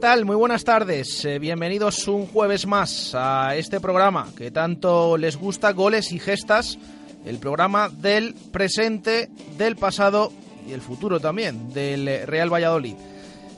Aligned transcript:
Tal? 0.00 0.24
Muy 0.24 0.36
buenas 0.36 0.64
tardes. 0.64 1.26
Eh, 1.26 1.38
bienvenidos 1.38 2.08
un 2.08 2.26
jueves 2.26 2.66
más 2.66 3.14
a 3.14 3.54
este 3.54 3.80
programa 3.80 4.28
que 4.34 4.50
tanto 4.50 5.18
les 5.18 5.36
gusta, 5.36 5.72
Goles 5.72 6.10
y 6.12 6.18
Gestas, 6.18 6.78
el 7.26 7.36
programa 7.36 7.90
del 7.90 8.34
presente, 8.50 9.28
del 9.58 9.76
pasado 9.76 10.32
y 10.66 10.72
el 10.72 10.80
futuro 10.80 11.20
también 11.20 11.74
del 11.74 12.26
Real 12.26 12.50
Valladolid. 12.50 12.94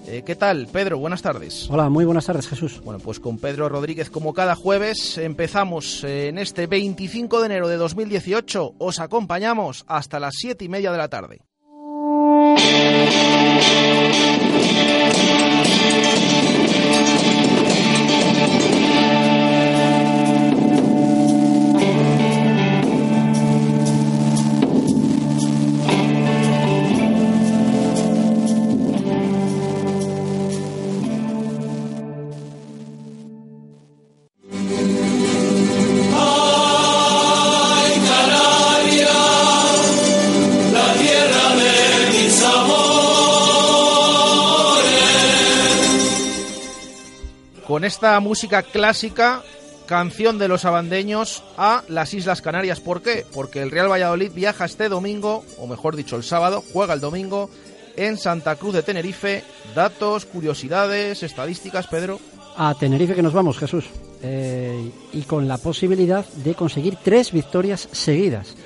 Eh, 0.09 0.25
¿Qué 0.27 0.35
tal, 0.35 0.67
Pedro? 0.67 0.99
Buenas 0.99 1.23
tardes. 1.23 1.71
Hola, 1.71 1.89
muy 1.89 2.05
buenas 2.05 2.27
tardes, 2.27 2.49
Jesús. 2.49 2.83
Bueno, 2.85 2.99
pues 2.99 3.21
con 3.21 3.39
Pedro 3.39 3.69
Rodríguez, 3.69 4.11
como 4.11 4.35
cada 4.35 4.57
jueves, 4.57 5.19
empezamos 5.19 6.03
eh, 6.03 6.27
en 6.27 6.39
este 6.39 6.67
25 6.67 7.39
de 7.39 7.47
enero 7.47 7.69
de 7.69 7.77
2018. 7.77 8.75
Os 8.79 8.99
acompañamos 8.99 9.85
hasta 9.87 10.19
las 10.19 10.35
siete 10.37 10.65
y 10.65 10.69
media 10.69 10.91
de 10.91 10.99
la 10.99 11.09
tarde. 11.09 11.43
Esta 48.03 48.19
música 48.19 48.65
clásica, 48.65 49.45
canción 49.87 50.37
de 50.37 50.49
los 50.49 50.65
abandeños 50.65 51.45
a 51.57 51.85
las 51.87 52.13
Islas 52.15 52.43
Canarias. 52.43 52.81
¿Por 52.81 53.01
qué? 53.01 53.25
Porque 53.33 53.63
el 53.63 53.71
Real 53.71 53.89
Valladolid 53.89 54.33
viaja 54.33 54.65
este 54.65 54.89
domingo, 54.89 55.45
o 55.57 55.69
mejor 55.69 55.95
dicho, 55.95 56.17
el 56.17 56.25
sábado, 56.25 56.65
juega 56.73 56.95
el 56.95 57.01
domingo 57.01 57.49
en 57.95 58.19
Santa 58.19 58.57
Cruz 58.57 58.75
de 58.75 58.83
Tenerife. 58.83 59.45
Datos, 59.77 60.27
curiosidades, 60.27 61.23
estadísticas, 61.23 61.87
Pedro. 61.87 62.19
A 62.57 62.75
Tenerife 62.75 63.15
que 63.15 63.23
nos 63.23 63.35
vamos, 63.35 63.57
Jesús. 63.57 63.85
Eh, 64.21 64.91
y 65.13 65.23
con 65.23 65.47
la 65.47 65.59
posibilidad 65.59 66.27
de 66.27 66.57
conseguir 66.57 66.99
tres 67.05 67.31
victorias 67.31 67.89
seguidas. 67.93 68.57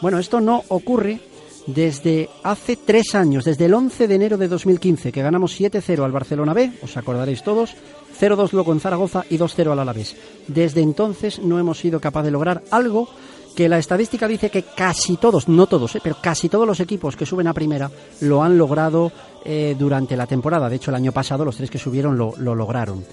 Bueno, 0.00 0.20
esto 0.20 0.40
no 0.40 0.62
ocurre 0.68 1.18
desde 1.66 2.30
hace 2.44 2.76
tres 2.76 3.14
años, 3.14 3.44
desde 3.44 3.64
el 3.64 3.74
11 3.74 4.06
de 4.06 4.14
enero 4.14 4.36
de 4.38 4.46
2015, 4.46 5.10
que 5.10 5.22
ganamos 5.22 5.60
7-0 5.60 6.04
al 6.04 6.12
Barcelona 6.12 6.54
B, 6.54 6.70
os 6.82 6.96
acordaréis 6.96 7.42
todos, 7.42 7.74
0-2 8.18 8.52
luego 8.52 8.72
en 8.72 8.80
Zaragoza 8.80 9.24
y 9.28 9.38
2-0 9.38 9.72
al 9.72 9.78
Alavés. 9.78 10.16
Desde 10.48 10.80
entonces 10.80 11.38
no 11.38 11.58
hemos 11.58 11.78
sido 11.78 12.00
capaces 12.00 12.26
de 12.26 12.30
lograr 12.32 12.62
algo 12.70 13.08
que 13.56 13.68
la 13.68 13.78
estadística 13.78 14.28
dice 14.28 14.50
que 14.50 14.62
casi 14.62 15.16
todos, 15.16 15.48
no 15.48 15.66
todos, 15.66 15.96
eh, 15.96 16.00
pero 16.02 16.16
casi 16.20 16.48
todos 16.48 16.66
los 16.66 16.78
equipos 16.80 17.16
que 17.16 17.24
suben 17.24 17.46
a 17.46 17.54
primera 17.54 17.90
lo 18.20 18.42
han 18.42 18.58
logrado 18.58 19.10
eh, 19.44 19.74
durante 19.78 20.16
la 20.16 20.26
temporada. 20.26 20.68
De 20.68 20.76
hecho, 20.76 20.90
el 20.90 20.96
año 20.96 21.12
pasado 21.12 21.44
los 21.44 21.56
tres 21.56 21.70
que 21.70 21.78
subieron 21.78 22.18
lo, 22.18 22.34
lo 22.36 22.54
lograron. 22.54 23.04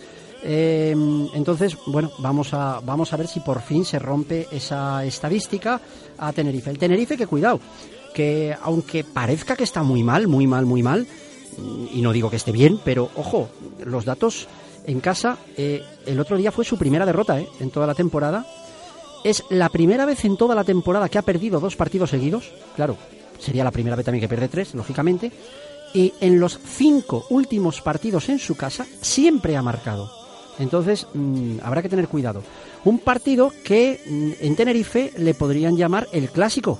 Eh, 0.46 0.94
entonces, 1.34 1.78
bueno, 1.88 2.12
vamos 2.20 2.54
a, 2.54 2.82
vamos 2.82 3.14
a 3.14 3.18
ver 3.18 3.28
si 3.28 3.40
por 3.40 3.62
fin 3.62 3.86
se 3.86 3.98
rompe 3.98 4.48
esa 4.52 5.06
estadística 5.06 5.80
a 6.18 6.34
Tenerife. 6.34 6.70
El 6.70 6.78
Tenerife, 6.78 7.16
que 7.16 7.28
cuidado, 7.28 7.62
que 8.14 8.54
aunque 8.62 9.06
parezca 9.06 9.56
que 9.56 9.64
está 9.64 9.84
muy 9.84 10.04
mal, 10.04 10.28
muy 10.28 10.46
mal, 10.46 10.66
muy 10.66 10.84
mal, 10.84 11.08
y 11.94 12.02
no 12.02 12.12
digo 12.12 12.30
que 12.30 12.36
esté 12.36 12.52
bien, 12.52 12.80
pero 12.84 13.10
ojo, 13.16 13.48
los 13.86 14.04
datos 14.04 14.48
en 14.86 15.00
casa, 15.00 15.38
eh, 15.58 15.84
el 16.06 16.20
otro 16.20 16.38
día 16.38 16.52
fue 16.52 16.66
su 16.66 16.78
primera 16.78 17.06
derrota 17.06 17.40
eh, 17.40 17.48
en 17.60 17.70
toda 17.70 17.88
la 17.88 17.96
temporada. 17.96 18.46
Es 19.24 19.44
la 19.50 19.70
primera 19.70 20.06
vez 20.06 20.26
en 20.26 20.36
toda 20.36 20.56
la 20.56 20.64
temporada 20.64 21.10
que 21.10 21.18
ha 21.18 21.22
perdido 21.22 21.60
dos 21.60 21.76
partidos 21.76 22.10
seguidos. 22.10 22.52
Claro, 22.76 22.98
sería 23.40 23.64
la 23.64 23.72
primera 23.72 23.96
vez 23.96 24.06
también 24.06 24.22
que 24.22 24.28
pierde 24.28 24.50
tres, 24.50 24.74
lógicamente. 24.74 25.32
Y 25.94 26.14
en 26.22 26.40
los 26.40 26.60
cinco 26.60 27.26
últimos 27.30 27.82
partidos 27.82 28.30
en 28.30 28.40
su 28.40 28.56
casa 28.56 28.86
siempre 29.02 29.56
ha 29.56 29.62
marcado. 29.62 30.12
Entonces, 30.60 31.08
mmm, 31.14 31.58
habrá 31.64 31.82
que 31.82 31.90
tener 31.90 32.08
cuidado. 32.08 32.44
Un 32.84 33.00
partido 33.00 33.52
que 33.64 34.02
mmm, 34.06 34.32
en 34.42 34.56
Tenerife 34.56 35.14
le 35.18 35.34
podrían 35.34 35.78
llamar 35.78 36.08
el 36.12 36.30
clásico, 36.30 36.80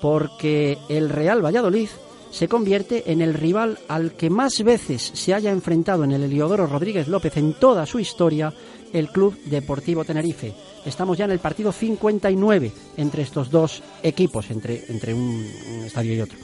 porque 0.00 0.78
el 0.88 1.08
Real 1.08 1.44
Valladolid 1.44 1.88
se 2.30 2.48
convierte 2.48 3.10
en 3.10 3.22
el 3.22 3.34
rival 3.34 3.78
al 3.88 4.12
que 4.12 4.30
más 4.30 4.62
veces 4.62 5.10
se 5.14 5.34
haya 5.34 5.50
enfrentado 5.50 6.04
en 6.04 6.12
el 6.12 6.24
Heliodoro 6.24 6.66
Rodríguez 6.66 7.08
López 7.08 7.36
en 7.36 7.54
toda 7.54 7.86
su 7.86 7.98
historia, 7.98 8.52
el 8.92 9.08
Club 9.08 9.36
Deportivo 9.44 10.04
Tenerife. 10.04 10.54
Estamos 10.84 11.18
ya 11.18 11.26
en 11.26 11.32
el 11.32 11.38
partido 11.38 11.72
59 11.72 12.72
entre 12.96 13.22
estos 13.22 13.50
dos 13.50 13.82
equipos, 14.02 14.50
entre, 14.50 14.84
entre 14.88 15.12
un, 15.12 15.46
un 15.68 15.84
estadio 15.84 16.14
y 16.14 16.20
otro. 16.20 16.38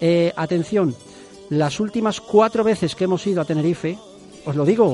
Eh, 0.00 0.32
atención, 0.34 0.94
las 1.50 1.78
últimas 1.80 2.20
cuatro 2.20 2.64
veces 2.64 2.94
que 2.94 3.04
hemos 3.04 3.26
ido 3.26 3.40
a 3.40 3.44
Tenerife, 3.44 3.98
¿os 4.46 4.56
lo 4.56 4.64
digo 4.64 4.86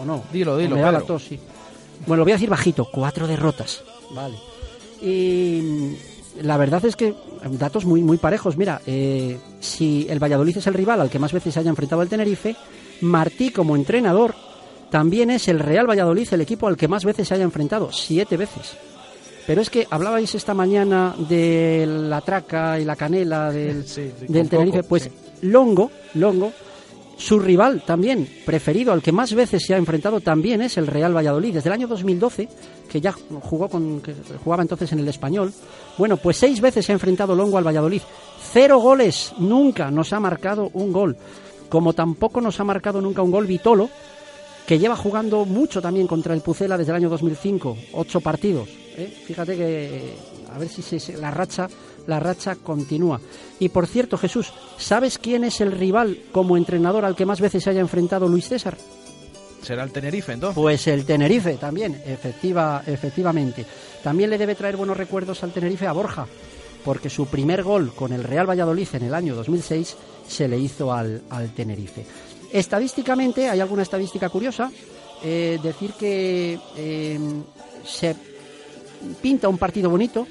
o 0.00 0.04
no? 0.04 0.24
Dilo, 0.32 0.56
dilo. 0.56 0.76
Me 0.76 0.82
da 0.82 0.92
la 0.92 1.02
tos, 1.02 1.24
sí. 1.24 1.38
Bueno, 2.06 2.20
lo 2.20 2.24
voy 2.24 2.32
a 2.32 2.36
decir 2.36 2.48
bajito, 2.48 2.88
cuatro 2.90 3.26
derrotas. 3.26 3.84
Vale. 4.10 4.36
Y 5.02 5.96
la 6.42 6.56
verdad 6.56 6.84
es 6.84 6.96
que 6.96 7.14
datos 7.52 7.84
muy 7.84 8.02
muy 8.02 8.18
parejos. 8.18 8.56
Mira, 8.56 8.80
eh, 8.86 9.38
si 9.60 10.06
el 10.08 10.22
Valladolid 10.22 10.58
es 10.58 10.66
el 10.66 10.74
rival 10.74 11.00
al 11.00 11.10
que 11.10 11.18
más 11.18 11.32
veces 11.32 11.54
se 11.54 11.60
haya 11.60 11.70
enfrentado 11.70 12.02
el 12.02 12.08
Tenerife, 12.08 12.56
Martí 13.00 13.50
como 13.50 13.76
entrenador 13.76 14.34
también 14.90 15.30
es 15.30 15.48
el 15.48 15.60
Real 15.60 15.88
Valladolid 15.88 16.28
el 16.32 16.40
equipo 16.40 16.66
al 16.66 16.76
que 16.76 16.88
más 16.88 17.04
veces 17.04 17.28
se 17.28 17.34
haya 17.34 17.44
enfrentado, 17.44 17.92
siete 17.92 18.36
veces. 18.36 18.76
Pero 19.46 19.62
es 19.62 19.70
que 19.70 19.86
hablabais 19.90 20.34
esta 20.34 20.54
mañana 20.54 21.14
de 21.28 21.86
la 21.86 22.20
traca 22.20 22.78
y 22.78 22.84
la 22.84 22.96
canela 22.96 23.50
del, 23.50 23.86
Sí, 23.86 24.12
sí, 24.18 24.26
del 24.28 24.48
Tenerife, 24.48 24.82
pues 24.82 25.04
sí. 25.04 25.10
Longo, 25.42 25.90
Longo, 26.14 26.52
su 27.20 27.38
rival 27.38 27.82
también 27.86 28.26
preferido, 28.46 28.92
al 28.92 29.02
que 29.02 29.12
más 29.12 29.34
veces 29.34 29.62
se 29.66 29.74
ha 29.74 29.76
enfrentado 29.76 30.20
también 30.20 30.62
es 30.62 30.78
el 30.78 30.86
Real 30.86 31.14
Valladolid. 31.14 31.52
Desde 31.54 31.68
el 31.68 31.74
año 31.74 31.86
2012, 31.86 32.48
que 32.88 33.00
ya 33.00 33.12
jugó 33.12 33.68
con, 33.68 34.00
que 34.00 34.14
jugaba 34.42 34.62
entonces 34.62 34.90
en 34.92 35.00
el 35.00 35.08
español, 35.08 35.52
bueno, 35.98 36.16
pues 36.16 36.38
seis 36.38 36.60
veces 36.60 36.86
se 36.86 36.92
ha 36.92 36.94
enfrentado 36.94 37.34
Longo 37.34 37.58
al 37.58 37.66
Valladolid. 37.66 38.00
Cero 38.52 38.78
goles, 38.78 39.32
nunca 39.38 39.90
nos 39.90 40.12
ha 40.14 40.20
marcado 40.20 40.70
un 40.72 40.92
gol. 40.92 41.16
Como 41.68 41.92
tampoco 41.92 42.40
nos 42.40 42.58
ha 42.58 42.64
marcado 42.64 43.00
nunca 43.02 43.22
un 43.22 43.30
gol 43.30 43.46
Vitolo, 43.46 43.90
que 44.66 44.78
lleva 44.78 44.96
jugando 44.96 45.44
mucho 45.44 45.82
también 45.82 46.06
contra 46.06 46.32
el 46.32 46.40
Pucela 46.40 46.78
desde 46.78 46.90
el 46.92 46.96
año 46.96 47.08
2005, 47.10 47.76
ocho 47.92 48.20
partidos. 48.20 48.68
¿eh? 48.96 49.12
Fíjate 49.26 49.56
que 49.56 50.14
a 50.54 50.58
ver 50.58 50.68
si 50.68 50.80
se, 50.82 50.98
se- 50.98 51.16
la 51.18 51.30
racha 51.30 51.68
la 52.06 52.20
racha 52.20 52.56
continúa. 52.56 53.20
Y 53.58 53.68
por 53.68 53.86
cierto, 53.86 54.16
Jesús, 54.18 54.52
¿sabes 54.78 55.18
quién 55.18 55.44
es 55.44 55.60
el 55.60 55.72
rival 55.72 56.18
como 56.32 56.56
entrenador 56.56 57.04
al 57.04 57.16
que 57.16 57.26
más 57.26 57.40
veces 57.40 57.64
se 57.64 57.70
haya 57.70 57.80
enfrentado 57.80 58.28
Luis 58.28 58.48
César? 58.48 58.76
Será 59.62 59.82
el 59.82 59.92
Tenerife, 59.92 60.32
entonces. 60.32 60.54
Pues 60.54 60.86
el 60.86 61.04
Tenerife 61.04 61.56
también, 61.56 62.00
efectiva, 62.06 62.82
efectivamente. 62.86 63.66
También 64.02 64.30
le 64.30 64.38
debe 64.38 64.54
traer 64.54 64.76
buenos 64.76 64.96
recuerdos 64.96 65.42
al 65.42 65.52
Tenerife 65.52 65.86
a 65.86 65.92
Borja, 65.92 66.26
porque 66.84 67.10
su 67.10 67.26
primer 67.26 67.62
gol 67.62 67.92
con 67.94 68.12
el 68.12 68.24
Real 68.24 68.48
Valladolid 68.48 68.88
en 68.94 69.04
el 69.04 69.14
año 69.14 69.34
2006 69.34 69.96
se 70.26 70.48
le 70.48 70.58
hizo 70.58 70.92
al, 70.92 71.22
Tenerife. 71.54 72.06
Estadísticamente, 72.52 73.48
hay 73.48 73.60
alguna 73.60 73.82
estadística 73.82 74.28
curiosa, 74.28 74.70
eh, 75.22 75.58
decir 75.62 75.92
que 75.92 76.58
eh, 76.76 77.18
se 77.84 78.16
pinta 79.20 79.48
un 79.48 79.58
partido 79.58 79.90
bonito, 79.90 80.26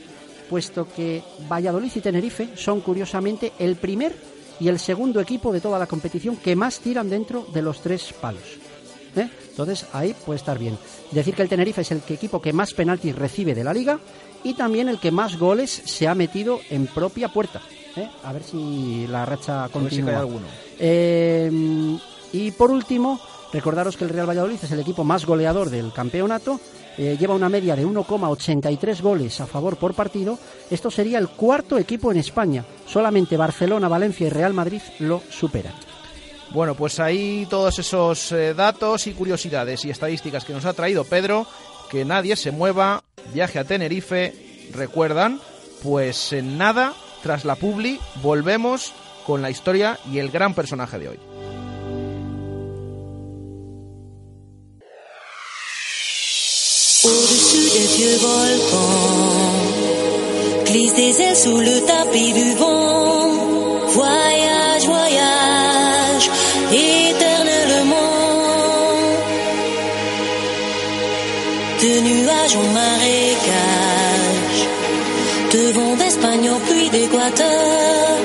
puesto 0.50 0.88
que 0.88 1.22
Valladolid 1.50 1.92
y 1.96 2.02
Tenerife 2.02 2.50
son 2.56 2.82
curiosamente 2.82 3.54
el 3.60 3.76
primer 3.76 4.16
y 4.60 4.68
el 4.68 4.80
segundo 4.80 5.22
equipo 5.22 5.54
de 5.54 5.62
toda 5.62 5.80
la 5.80 5.86
competición 5.86 6.38
que 6.38 6.56
más 6.56 6.80
tiran 6.80 7.10
dentro 7.10 7.46
de 7.54 7.62
los 7.62 7.82
tres 7.82 8.12
palos. 8.20 8.44
¿eh? 9.16 9.30
Entonces 9.52 9.86
ahí 9.94 10.16
puede 10.26 10.38
estar 10.38 10.58
bien. 10.58 10.78
Decir 11.12 11.36
que 11.36 11.44
el 11.44 11.50
Tenerife 11.50 11.82
es 11.82 11.92
el 11.92 12.02
equipo 12.10 12.42
que 12.42 12.54
más 12.54 12.74
penaltis 12.74 13.16
recibe 13.16 13.56
de 13.56 13.64
la 13.64 13.74
liga 13.74 14.00
y 14.44 14.54
también 14.56 14.90
el 14.90 15.00
que 15.00 15.12
más 15.12 15.38
goles 15.38 15.70
se 15.70 16.08
ha 16.08 16.16
metido 16.16 16.60
en 16.70 16.88
propia 16.88 17.30
puerta. 17.30 17.62
¿eh? 17.96 18.10
A 18.24 18.34
ver 18.34 18.44
si 18.44 19.08
la 19.08 19.26
racha 19.26 19.70
continúa. 19.72 20.20
alguno. 20.20 20.48
Eh, 20.78 21.52
y 22.34 22.52
por 22.52 22.72
último, 22.72 23.20
recordaros 23.54 23.98
que 23.98 24.04
el 24.04 24.10
Real 24.10 24.30
Valladolid 24.30 24.60
es 24.62 24.72
el 24.72 24.80
equipo 24.80 25.04
más 25.04 25.26
goleador 25.26 25.70
del 25.70 25.92
campeonato 25.94 26.60
eh, 27.02 27.16
lleva 27.18 27.34
una 27.34 27.48
media 27.48 27.78
de 27.78 27.88
1,83 27.88 29.02
goles 29.02 29.40
a 29.40 29.48
favor 29.48 29.78
por 29.78 29.94
partido. 29.94 30.38
Esto 30.70 30.92
sería 30.92 31.18
el 31.18 31.30
cuarto 31.30 31.78
equipo 31.78 32.12
en 32.12 32.18
España. 32.18 32.66
Solamente 32.86 33.38
Barcelona, 33.38 33.88
Valencia 33.88 34.28
y 34.28 34.30
Real 34.30 34.54
Madrid 34.54 34.82
lo 35.00 35.22
superan. 35.30 35.72
Bueno, 36.52 36.76
pues 36.76 37.00
ahí 37.00 37.48
todos 37.50 37.80
esos 37.80 38.34
eh, 38.34 38.54
datos 38.54 39.08
y 39.08 39.14
curiosidades 39.14 39.86
y 39.86 39.92
estadísticas 39.92 40.44
que 40.44 40.52
nos 40.52 40.66
ha 40.66 40.74
traído 40.74 41.06
Pedro. 41.06 41.48
Que 41.90 42.04
nadie 42.04 42.36
se 42.36 42.52
mueva, 42.52 43.02
viaje 43.34 43.60
a 43.60 43.64
Tenerife. 43.64 44.68
Recuerdan, 44.74 45.40
pues 45.82 46.34
en 46.34 46.58
nada, 46.58 46.94
tras 47.24 47.46
la 47.46 47.56
publi, 47.56 47.98
volvemos 48.22 48.94
con 49.26 49.42
la 49.42 49.50
historia 49.50 49.98
y 50.12 50.18
el 50.18 50.32
gran 50.32 50.54
personaje 50.54 51.00
de 51.00 51.08
hoy. 51.08 51.29
Au-dessus 57.50 57.80
des 57.80 57.88
vieux 57.98 58.18
volcans, 58.18 59.48
glisse 60.66 60.94
des 60.94 61.20
ailes 61.22 61.36
sous 61.36 61.58
le 61.58 61.82
tapis 61.82 62.32
du 62.32 62.54
vent. 62.54 63.32
Voyage, 63.88 64.86
voyage, 64.86 66.30
éternellement. 66.72 67.96
De 71.82 72.02
nuages 72.02 72.56
en 72.56 72.68
marécage, 72.72 74.62
de 75.52 75.72
vent 75.72 75.96
d'Espagne 75.96 76.50
au 76.52 76.60
puits 76.72 76.90
d'Équateur. 76.90 78.18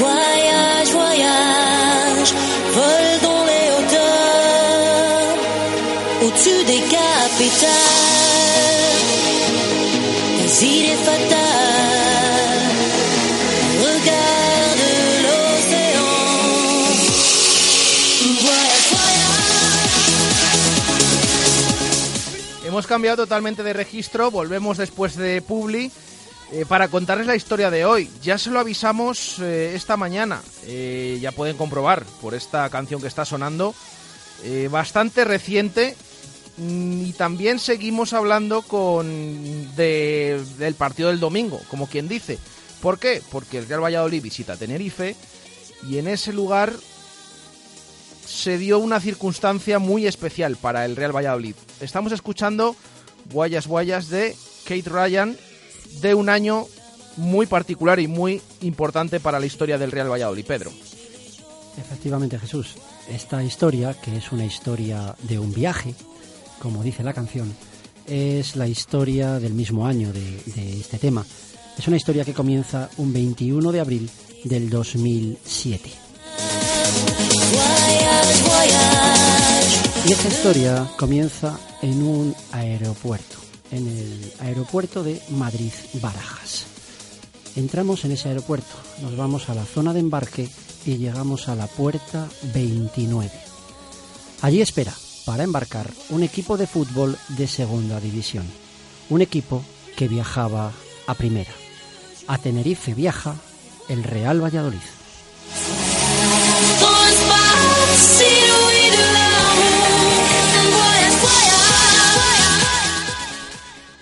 Voyage, 0.00 0.90
voyage, 0.90 2.34
vol 2.72 3.06
dans 3.22 3.44
les 3.50 3.66
hauteurs, 3.76 5.36
au-dessus 6.24 6.64
des 6.64 6.82
capitales. 6.90 8.13
Hemos 22.64 22.86
cambiado 22.86 23.16
totalmente 23.16 23.64
de 23.64 23.72
registro, 23.72 24.30
volvemos 24.30 24.78
después 24.78 25.16
de 25.16 25.42
Publi 25.42 25.90
eh, 26.52 26.64
para 26.68 26.86
contarles 26.86 27.26
la 27.26 27.34
historia 27.34 27.72
de 27.72 27.84
hoy. 27.84 28.08
Ya 28.22 28.38
se 28.38 28.50
lo 28.50 28.60
avisamos 28.60 29.40
eh, 29.40 29.72
esta 29.74 29.96
mañana, 29.96 30.40
eh, 30.66 31.18
ya 31.20 31.32
pueden 31.32 31.56
comprobar 31.56 32.04
por 32.20 32.32
esta 32.32 32.70
canción 32.70 33.00
que 33.00 33.08
está 33.08 33.24
sonando, 33.24 33.74
bastante 34.70 35.24
reciente. 35.24 35.96
Mm, 36.56 37.06
y 37.06 37.12
también 37.12 37.58
seguimos 37.58 38.12
hablando 38.12 38.62
con 38.62 39.74
del 39.74 40.74
partido 40.76 41.08
del 41.08 41.20
domingo, 41.20 41.60
como 41.68 41.86
quien 41.86 42.08
dice. 42.08 42.38
¿Por 42.80 42.98
qué? 42.98 43.22
Porque 43.30 43.58
el 43.58 43.66
Real 43.66 43.82
Valladolid 43.82 44.22
visita 44.22 44.56
Tenerife 44.56 45.16
y 45.88 45.98
en 45.98 46.08
ese 46.08 46.32
lugar 46.32 46.72
se 48.26 48.58
dio 48.58 48.78
una 48.78 49.00
circunstancia 49.00 49.78
muy 49.78 50.06
especial 50.06 50.56
para 50.56 50.84
el 50.84 50.96
Real 50.96 51.14
Valladolid. 51.14 51.54
Estamos 51.80 52.12
escuchando 52.12 52.76
Guayas 53.32 53.66
Guayas 53.66 54.08
de 54.08 54.36
Kate 54.64 54.88
Ryan 54.88 55.36
de 56.00 56.14
un 56.14 56.28
año 56.28 56.66
muy 57.16 57.46
particular 57.46 58.00
y 58.00 58.08
muy 58.08 58.42
importante 58.60 59.20
para 59.20 59.40
la 59.40 59.46
historia 59.46 59.78
del 59.78 59.92
Real 59.92 60.10
Valladolid. 60.10 60.44
Pedro. 60.44 60.72
Efectivamente, 61.78 62.38
Jesús. 62.38 62.76
Esta 63.08 63.42
historia, 63.42 63.94
que 64.00 64.16
es 64.16 64.32
una 64.32 64.44
historia 64.44 65.14
de 65.22 65.38
un 65.38 65.52
viaje, 65.52 65.94
como 66.60 66.82
dice 66.82 67.02
la 67.02 67.12
canción, 67.12 67.54
es 68.06 68.56
la 68.56 68.66
historia 68.66 69.38
del 69.38 69.54
mismo 69.54 69.86
año 69.86 70.12
de, 70.12 70.80
este 70.80 70.98
tema. 70.98 71.24
Es 71.78 71.88
una 71.88 71.96
historia 71.96 72.24
que 72.24 72.34
comienza 72.34 72.88
un 72.98 73.12
21 73.12 73.72
de 73.72 73.80
abril 73.80 74.10
del 74.44 74.70
2007. 74.70 75.90
Y 80.06 80.12
esta 80.12 80.28
historia 80.28 80.90
comienza 80.98 81.58
en 81.80 82.02
un 82.02 82.34
aeropuerto, 82.52 83.36
en 83.70 83.88
el 83.88 84.32
aeropuerto 84.40 85.02
de 85.02 85.20
Madrid-Barajas. 85.30 86.66
Entramos 87.56 88.04
en 88.04 88.12
ese 88.12 88.28
aeropuerto, 88.28 88.74
nos 89.00 89.16
vamos 89.16 89.48
a 89.48 89.54
la 89.54 89.64
zona 89.64 89.92
de 89.92 90.00
embarque 90.00 90.48
y 90.84 90.96
llegamos 90.96 91.48
a 91.48 91.54
la 91.54 91.66
puerta 91.66 92.28
29. 92.52 93.30
Allí 94.42 94.60
espera, 94.60 94.92
para 95.24 95.44
embarcar, 95.44 95.90
un 96.10 96.22
equipo 96.22 96.56
de 96.56 96.66
fútbol 96.66 97.16
de 97.28 97.46
segunda 97.46 98.00
división. 98.00 98.44
Un 99.10 99.22
equipo 99.22 99.64
que 99.96 100.08
viajaba 100.08 100.72
a 101.06 101.14
primera. 101.14 101.52
A 102.26 102.38
Tenerife 102.38 102.94
viaja 102.94 103.36
el 103.88 104.02
Real 104.02 104.42
Valladolid. 104.42 104.78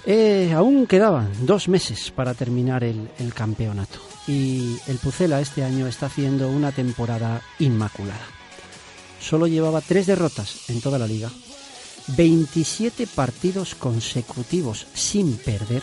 Eh, 0.04 0.52
aún 0.54 0.86
quedaban 0.86 1.30
dos 1.46 1.68
meses 1.68 2.10
para 2.10 2.34
terminar 2.34 2.82
el, 2.82 3.08
el, 3.20 3.32
campeonato 3.32 4.00
y 4.26 4.76
el 4.88 4.98
Pucela 4.98 5.40
este 5.40 5.62
año 5.62 5.86
está 5.86 6.06
haciendo 6.06 6.48
una 6.48 6.72
temporada 6.72 7.40
inmaculada. 7.60 8.41
Solo 9.22 9.46
llevaba 9.46 9.80
tres 9.80 10.06
derrotas 10.06 10.68
en 10.68 10.80
toda 10.80 10.98
la 10.98 11.06
liga, 11.06 11.30
27 12.08 13.06
partidos 13.06 13.74
consecutivos 13.74 14.86
sin 14.94 15.36
perder. 15.36 15.82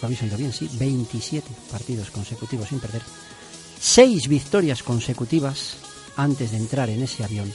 Lo 0.00 0.06
habéis 0.06 0.22
oído 0.22 0.38
bien, 0.38 0.52
sí, 0.52 0.68
27 0.72 1.48
partidos 1.70 2.10
consecutivos 2.10 2.68
sin 2.68 2.80
perder. 2.80 3.02
Seis 3.78 4.28
victorias 4.28 4.82
consecutivas 4.82 5.76
antes 6.16 6.52
de 6.52 6.56
entrar 6.56 6.88
en 6.88 7.02
ese 7.02 7.24
avión. 7.24 7.52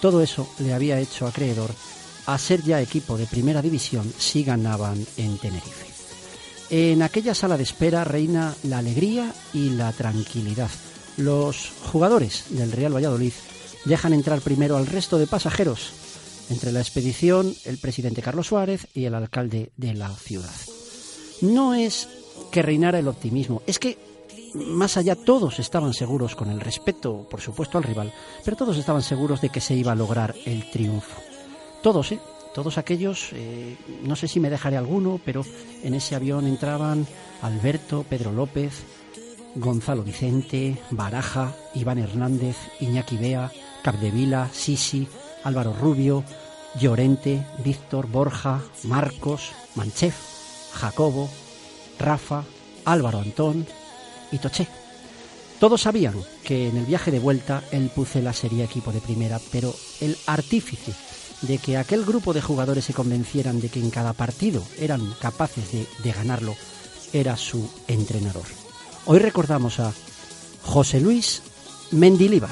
Todo 0.00 0.22
eso 0.22 0.48
le 0.58 0.74
había 0.74 1.00
hecho 1.00 1.26
acreedor 1.26 1.70
a 2.26 2.38
ser 2.38 2.62
ya 2.62 2.80
equipo 2.80 3.16
de 3.16 3.26
primera 3.26 3.62
división 3.62 4.12
si 4.18 4.44
ganaban 4.44 5.04
en 5.16 5.38
Tenerife. 5.38 5.86
En 6.68 7.02
aquella 7.02 7.34
sala 7.34 7.56
de 7.56 7.64
espera 7.64 8.04
reina 8.04 8.54
la 8.64 8.78
alegría 8.78 9.34
y 9.52 9.70
la 9.70 9.92
tranquilidad. 9.92 10.70
Los 11.16 11.72
jugadores 11.90 12.44
del 12.50 12.70
Real 12.70 12.94
Valladolid 12.94 13.32
dejan 13.84 14.12
entrar 14.12 14.40
primero 14.40 14.76
al 14.76 14.86
resto 14.86 15.18
de 15.18 15.26
pasajeros, 15.26 15.92
entre 16.50 16.72
la 16.72 16.80
expedición, 16.80 17.54
el 17.64 17.78
presidente 17.78 18.22
Carlos 18.22 18.48
Suárez 18.48 18.88
y 18.94 19.04
el 19.04 19.14
alcalde 19.14 19.70
de 19.76 19.94
la 19.94 20.10
ciudad. 20.10 20.54
No 21.40 21.74
es 21.74 22.08
que 22.50 22.62
reinara 22.62 22.98
el 22.98 23.08
optimismo, 23.08 23.62
es 23.66 23.78
que 23.78 23.96
más 24.54 24.96
allá 24.96 25.14
todos 25.14 25.58
estaban 25.58 25.94
seguros, 25.94 26.34
con 26.34 26.50
el 26.50 26.60
respeto, 26.60 27.26
por 27.30 27.40
supuesto, 27.40 27.78
al 27.78 27.84
rival, 27.84 28.12
pero 28.44 28.56
todos 28.56 28.76
estaban 28.76 29.02
seguros 29.02 29.40
de 29.40 29.48
que 29.48 29.60
se 29.60 29.74
iba 29.74 29.92
a 29.92 29.96
lograr 29.96 30.34
el 30.44 30.70
triunfo. 30.70 31.20
Todos, 31.82 32.12
¿eh? 32.12 32.20
Todos 32.54 32.78
aquellos, 32.78 33.30
eh, 33.32 33.76
no 34.02 34.16
sé 34.16 34.26
si 34.26 34.40
me 34.40 34.50
dejaré 34.50 34.76
alguno, 34.76 35.20
pero 35.24 35.44
en 35.84 35.94
ese 35.94 36.16
avión 36.16 36.48
entraban 36.48 37.06
Alberto, 37.42 38.04
Pedro 38.08 38.32
López, 38.32 38.82
Gonzalo 39.54 40.02
Vicente, 40.02 40.76
Baraja, 40.90 41.54
Iván 41.74 41.98
Hernández, 41.98 42.56
Iñaki 42.80 43.16
Bea, 43.16 43.52
Capdevila, 43.82 44.48
Sisi, 44.52 45.08
Álvaro 45.44 45.72
Rubio, 45.72 46.24
Llorente, 46.78 47.46
Víctor, 47.64 48.06
Borja, 48.06 48.60
Marcos, 48.84 49.52
Manchef, 49.74 50.14
Jacobo, 50.74 51.28
Rafa, 51.98 52.44
Álvaro 52.84 53.18
Antón, 53.18 53.66
y 54.32 54.38
Toché. 54.38 54.66
Todos 55.58 55.82
sabían 55.82 56.14
que 56.42 56.68
en 56.68 56.76
el 56.76 56.86
viaje 56.86 57.10
de 57.10 57.18
vuelta 57.18 57.62
el 57.70 57.90
Pucela 57.90 58.32
sería 58.32 58.64
equipo 58.64 58.92
de 58.92 59.00
primera, 59.00 59.38
pero 59.52 59.74
el 60.00 60.16
artífice 60.26 60.94
de 61.42 61.58
que 61.58 61.76
aquel 61.76 62.04
grupo 62.04 62.32
de 62.32 62.40
jugadores 62.40 62.84
se 62.84 62.94
convencieran 62.94 63.60
de 63.60 63.68
que 63.68 63.80
en 63.80 63.90
cada 63.90 64.12
partido 64.12 64.62
eran 64.78 65.14
capaces 65.20 65.64
de, 65.72 66.12
ganarlo 66.12 66.54
era 67.12 67.36
su 67.36 67.68
entrenador. 67.88 68.44
Hoy 69.06 69.18
recordamos 69.18 69.80
a 69.80 69.92
José 70.62 71.00
Luis 71.00 71.42
Mendilíbar. 71.90 72.50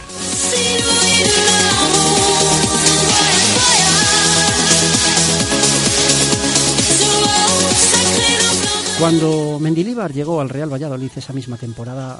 Cuando 8.99 9.61
Mendilíbar 9.61 10.13
llegó 10.13 10.41
al 10.41 10.49
Real 10.49 10.73
Valladolid 10.73 11.13
esa 11.15 11.33
misma 11.33 11.57
temporada, 11.57 12.19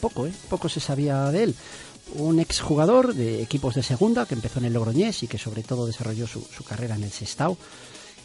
poco, 0.00 0.28
¿eh? 0.28 0.32
poco 0.48 0.68
se 0.68 0.78
sabía 0.78 1.24
de 1.32 1.42
él. 1.42 1.54
Un 2.14 2.38
exjugador 2.38 3.14
de 3.14 3.42
equipos 3.42 3.74
de 3.74 3.82
segunda 3.82 4.26
que 4.26 4.34
empezó 4.34 4.60
en 4.60 4.66
el 4.66 4.72
Logroñés 4.72 5.24
y 5.24 5.26
que 5.26 5.38
sobre 5.38 5.64
todo 5.64 5.86
desarrolló 5.86 6.28
su, 6.28 6.40
su 6.40 6.62
carrera 6.62 6.94
en 6.94 7.02
el 7.02 7.10
Sestao, 7.10 7.58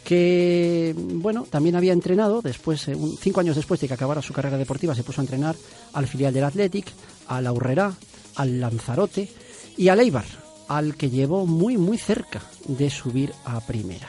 que 0.04 0.94
bueno 0.96 1.48
también 1.50 1.74
había 1.74 1.92
entrenado 1.92 2.42
después, 2.42 2.86
eh, 2.86 2.96
cinco 3.20 3.40
años 3.40 3.56
después 3.56 3.80
de 3.80 3.88
que 3.88 3.94
acabara 3.94 4.22
su 4.22 4.32
carrera 4.32 4.56
deportiva, 4.56 4.94
se 4.94 5.02
puso 5.02 5.20
a 5.20 5.24
entrenar 5.24 5.56
al 5.92 6.06
filial 6.06 6.32
del 6.32 6.44
Athletic, 6.44 6.86
al 7.26 7.48
Aurrera, 7.48 7.92
al 8.36 8.60
Lanzarote 8.60 9.28
y 9.76 9.88
al 9.88 9.98
Eibar, 9.98 10.26
al 10.68 10.94
que 10.94 11.10
llevó 11.10 11.44
muy 11.44 11.76
muy 11.76 11.98
cerca 11.98 12.40
de 12.68 12.88
subir 12.88 13.34
a 13.44 13.60
primera. 13.60 14.08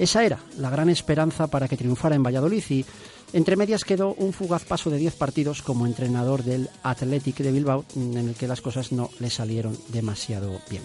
Esa 0.00 0.24
era 0.24 0.38
la 0.56 0.70
gran 0.70 0.88
esperanza 0.88 1.48
para 1.48 1.68
que 1.68 1.76
triunfara 1.76 2.16
en 2.16 2.22
Valladolid 2.22 2.64
y 2.70 2.86
entre 3.34 3.54
medias 3.54 3.84
quedó 3.84 4.14
un 4.14 4.32
fugaz 4.32 4.64
paso 4.64 4.88
de 4.88 4.96
10 4.96 5.14
partidos 5.16 5.60
como 5.60 5.84
entrenador 5.84 6.42
del 6.42 6.70
Athletic 6.82 7.36
de 7.36 7.52
Bilbao, 7.52 7.84
en 7.94 8.16
el 8.16 8.34
que 8.34 8.48
las 8.48 8.62
cosas 8.62 8.92
no 8.92 9.10
le 9.18 9.28
salieron 9.28 9.76
demasiado 9.88 10.58
bien. 10.70 10.82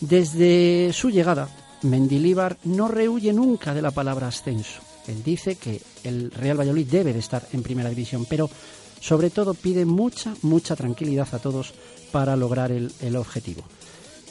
Desde 0.00 0.92
su 0.92 1.10
llegada, 1.10 1.48
Mendilíbar 1.82 2.58
no 2.62 2.86
rehuye 2.86 3.32
nunca 3.32 3.74
de 3.74 3.82
la 3.82 3.90
palabra 3.90 4.28
ascenso. 4.28 4.82
Él 5.08 5.24
dice 5.24 5.56
que 5.56 5.82
el 6.04 6.30
Real 6.30 6.60
Valladolid 6.60 6.86
debe 6.86 7.12
de 7.12 7.18
estar 7.18 7.44
en 7.52 7.64
primera 7.64 7.88
división, 7.88 8.24
pero 8.24 8.48
sobre 9.00 9.30
todo 9.30 9.54
pide 9.54 9.84
mucha, 9.84 10.32
mucha 10.42 10.76
tranquilidad 10.76 11.26
a 11.32 11.40
todos 11.40 11.74
para 12.12 12.36
lograr 12.36 12.70
el, 12.70 12.92
el 13.00 13.16
objetivo. 13.16 13.64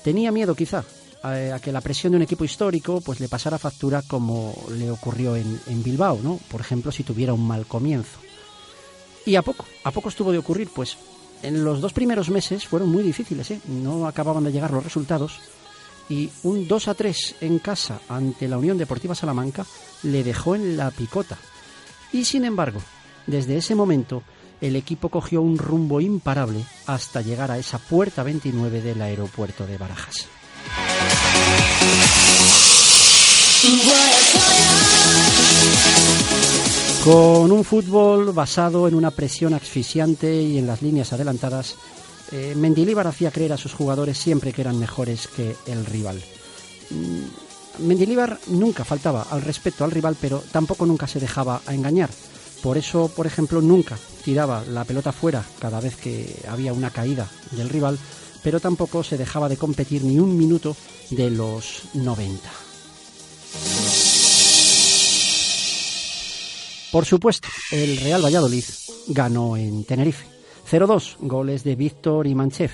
Tenía 0.02 0.32
miedo 0.32 0.56
quizá 0.56 0.86
a, 1.24 1.56
a, 1.56 1.60
que 1.60 1.72
la 1.72 1.82
presión 1.82 2.12
de 2.12 2.18
un 2.18 2.24
equipo 2.24 2.46
histórico 2.46 3.02
pues 3.02 3.20
le 3.20 3.30
pasara 3.30 3.58
factura 3.58 4.02
como 4.02 4.56
le 4.78 4.92
ocurrió 4.92 5.36
en, 5.36 5.60
en 5.68 5.84
Bilbao, 5.84 6.20
¿no? 6.22 6.40
Por 6.50 6.62
ejemplo, 6.62 6.92
si 6.92 7.04
tuviera 7.04 7.34
un 7.34 7.46
mal 7.46 7.66
comienzo. 7.66 8.20
Y 9.26 9.36
a 9.36 9.42
poco, 9.42 9.66
a 9.84 9.92
poco 9.92 10.10
estuvo 10.10 10.32
de 10.32 10.38
ocurrir, 10.38 10.70
pues 10.74 10.98
en 11.44 11.64
los 11.64 11.82
dos 11.82 11.94
primeros 11.94 12.30
meses 12.30 12.66
fueron 12.66 12.90
muy 12.90 13.04
difíciles, 13.04 13.52
¿eh? 13.52 13.62
No 13.68 14.08
acababan 14.08 14.44
de 14.44 14.52
llegar 14.52 14.72
los 14.72 14.84
resultados 14.84 15.40
y 16.10 16.30
un 16.44 16.68
2 16.68 16.88
a 16.88 16.94
3 16.94 17.36
en 17.42 17.60
casa 17.60 18.00
ante 18.08 18.48
la 18.48 18.58
Unión 18.58 18.78
Deportiva 18.78 19.16
Salamanca 19.16 19.66
le 20.04 20.24
dejó 20.24 20.56
en 20.56 20.78
la 20.78 20.92
picota. 20.92 21.38
Y 22.14 22.26
sin 22.26 22.46
embargo, 22.46 22.82
desde 23.26 23.58
ese 23.58 23.76
momento 23.76 24.24
el 24.62 24.76
equipo 24.76 25.10
cogió 25.10 25.42
un 25.42 25.58
rumbo 25.58 26.02
imparable 26.02 26.64
hasta 26.88 27.22
llegar 27.22 27.52
a 27.52 27.58
esa 27.58 27.78
puerta 27.78 28.24
29 28.24 28.82
del 28.82 29.02
aeropuerto 29.02 29.68
de 29.68 29.78
Barajas. 29.78 30.28
Con 37.04 37.54
un 37.54 37.64
fútbol 37.64 38.34
basado 38.34 38.86
en 38.88 38.94
una 38.94 39.12
presión 39.12 39.54
asfixiante 39.54 40.42
y 40.42 40.58
en 40.58 40.68
las 40.68 40.82
líneas 40.82 41.14
adelantadas, 41.14 41.76
eh, 42.34 42.54
Mendilíbar 42.56 43.08
hacía 43.08 43.32
creer 43.32 43.54
a 43.54 43.58
sus 43.58 43.74
jugadores 43.74 44.18
siempre 44.18 44.52
que 44.52 44.60
eran 44.60 44.78
mejores 44.78 45.30
que 45.30 45.56
el 45.68 45.86
rival. 45.86 46.22
Mm, 46.90 47.86
Mendilíbar 47.88 48.40
nunca 48.48 48.84
faltaba 48.84 49.28
al 49.30 49.42
respeto 49.42 49.86
al 49.86 49.92
rival, 49.92 50.18
pero 50.20 50.44
tampoco 50.52 50.86
nunca 50.86 51.08
se 51.08 51.22
dejaba 51.22 51.62
a 51.66 51.74
engañar. 51.74 52.10
Por 52.62 52.78
eso, 52.78 53.08
por 53.08 53.26
ejemplo, 53.26 53.62
nunca 53.62 53.98
tiraba 54.26 54.64
la 54.66 54.84
pelota 54.84 55.14
fuera 55.14 55.46
cada 55.60 55.80
vez 55.80 55.96
que 55.96 56.44
había 56.50 56.74
una 56.74 56.90
caída 56.90 57.28
del 57.52 57.70
rival, 57.70 57.98
pero 58.44 58.60
tampoco 58.60 59.04
se 59.04 59.18
dejaba 59.18 59.50
de 59.50 59.58
competir 59.58 60.04
ni 60.04 60.20
un 60.20 60.38
minuto 60.38 60.76
de 61.10 61.30
los 61.30 61.84
90. 61.94 62.50
Por 66.92 67.06
supuesto, 67.06 67.48
el 67.72 67.98
Real 67.98 68.24
Valladolid 68.24 68.64
ganó 69.08 69.58
en 69.58 69.84
Tenerife. 69.84 70.26
0-2, 70.70 71.18
goles 71.20 71.64
de 71.64 71.76
Víctor 71.76 72.28
y 72.28 72.36
Manchev. 72.36 72.72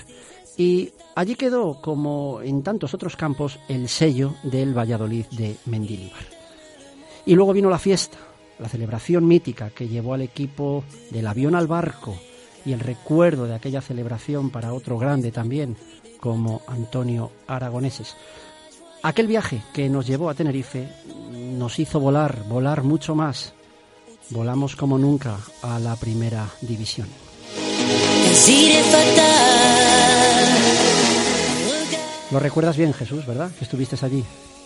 Y 0.56 0.92
allí 1.14 1.34
quedó, 1.34 1.80
como 1.80 2.40
en 2.40 2.62
tantos 2.62 2.94
otros 2.94 3.16
campos, 3.16 3.58
el 3.68 3.88
sello 3.88 4.34
del 4.42 4.76
Valladolid 4.76 5.26
de 5.32 5.56
Mendilibar. 5.66 6.24
Y 7.26 7.34
luego 7.34 7.52
vino 7.52 7.70
la 7.70 7.78
fiesta, 7.78 8.18
la 8.58 8.68
celebración 8.68 9.26
mítica 9.26 9.70
que 9.70 9.88
llevó 9.88 10.14
al 10.14 10.22
equipo 10.22 10.84
del 11.10 11.26
avión 11.26 11.54
al 11.54 11.66
barco 11.66 12.16
y 12.64 12.72
el 12.72 12.80
recuerdo 12.80 13.46
de 13.46 13.54
aquella 13.54 13.80
celebración 13.80 14.50
para 14.50 14.72
otro 14.72 14.98
grande 14.98 15.30
también, 15.30 15.76
como 16.20 16.62
Antonio 16.66 17.30
Aragoneses. 17.46 18.16
Aquel 19.02 19.26
viaje 19.26 19.62
que 19.74 19.88
nos 19.88 20.06
llevó 20.06 20.30
a 20.30 20.34
Tenerife 20.34 20.88
nos 21.30 21.78
hizo 21.78 22.00
volar, 22.00 22.44
volar 22.48 22.82
mucho 22.82 23.14
más. 23.14 23.52
Volamos 24.30 24.76
como 24.76 24.96
nunca 24.96 25.36
a 25.62 25.78
la 25.78 25.96
primera 25.96 26.48
división. 26.62 27.08
Lo 32.30 32.38
recuerdas 32.40 32.76
bien, 32.76 32.94
Jesús, 32.94 33.26
¿verdad? 33.26 33.50
Que 33.58 33.64
estuviste 33.64 33.96
allí. 34.04 34.24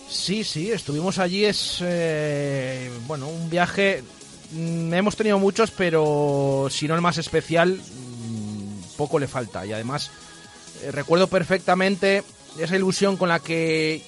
Sí, 0.09 0.43
sí, 0.43 0.71
estuvimos 0.71 1.19
allí. 1.19 1.45
Es 1.45 1.79
eh, 1.81 2.89
bueno 3.05 3.27
un 3.27 3.49
viaje. 3.49 4.03
Mm, 4.51 4.93
hemos 4.93 5.15
tenido 5.15 5.37
muchos, 5.39 5.71
pero 5.71 6.67
si 6.69 6.87
no 6.87 6.95
el 6.95 7.01
más 7.01 7.17
especial, 7.17 7.75
mm, 7.77 8.95
poco 8.97 9.19
le 9.19 9.27
falta. 9.27 9.65
Y 9.65 9.73
además 9.73 10.11
eh, 10.83 10.91
recuerdo 10.91 11.27
perfectamente 11.27 12.23
esa 12.57 12.75
ilusión 12.75 13.17
con 13.17 13.29
la 13.29 13.39
que 13.39 14.03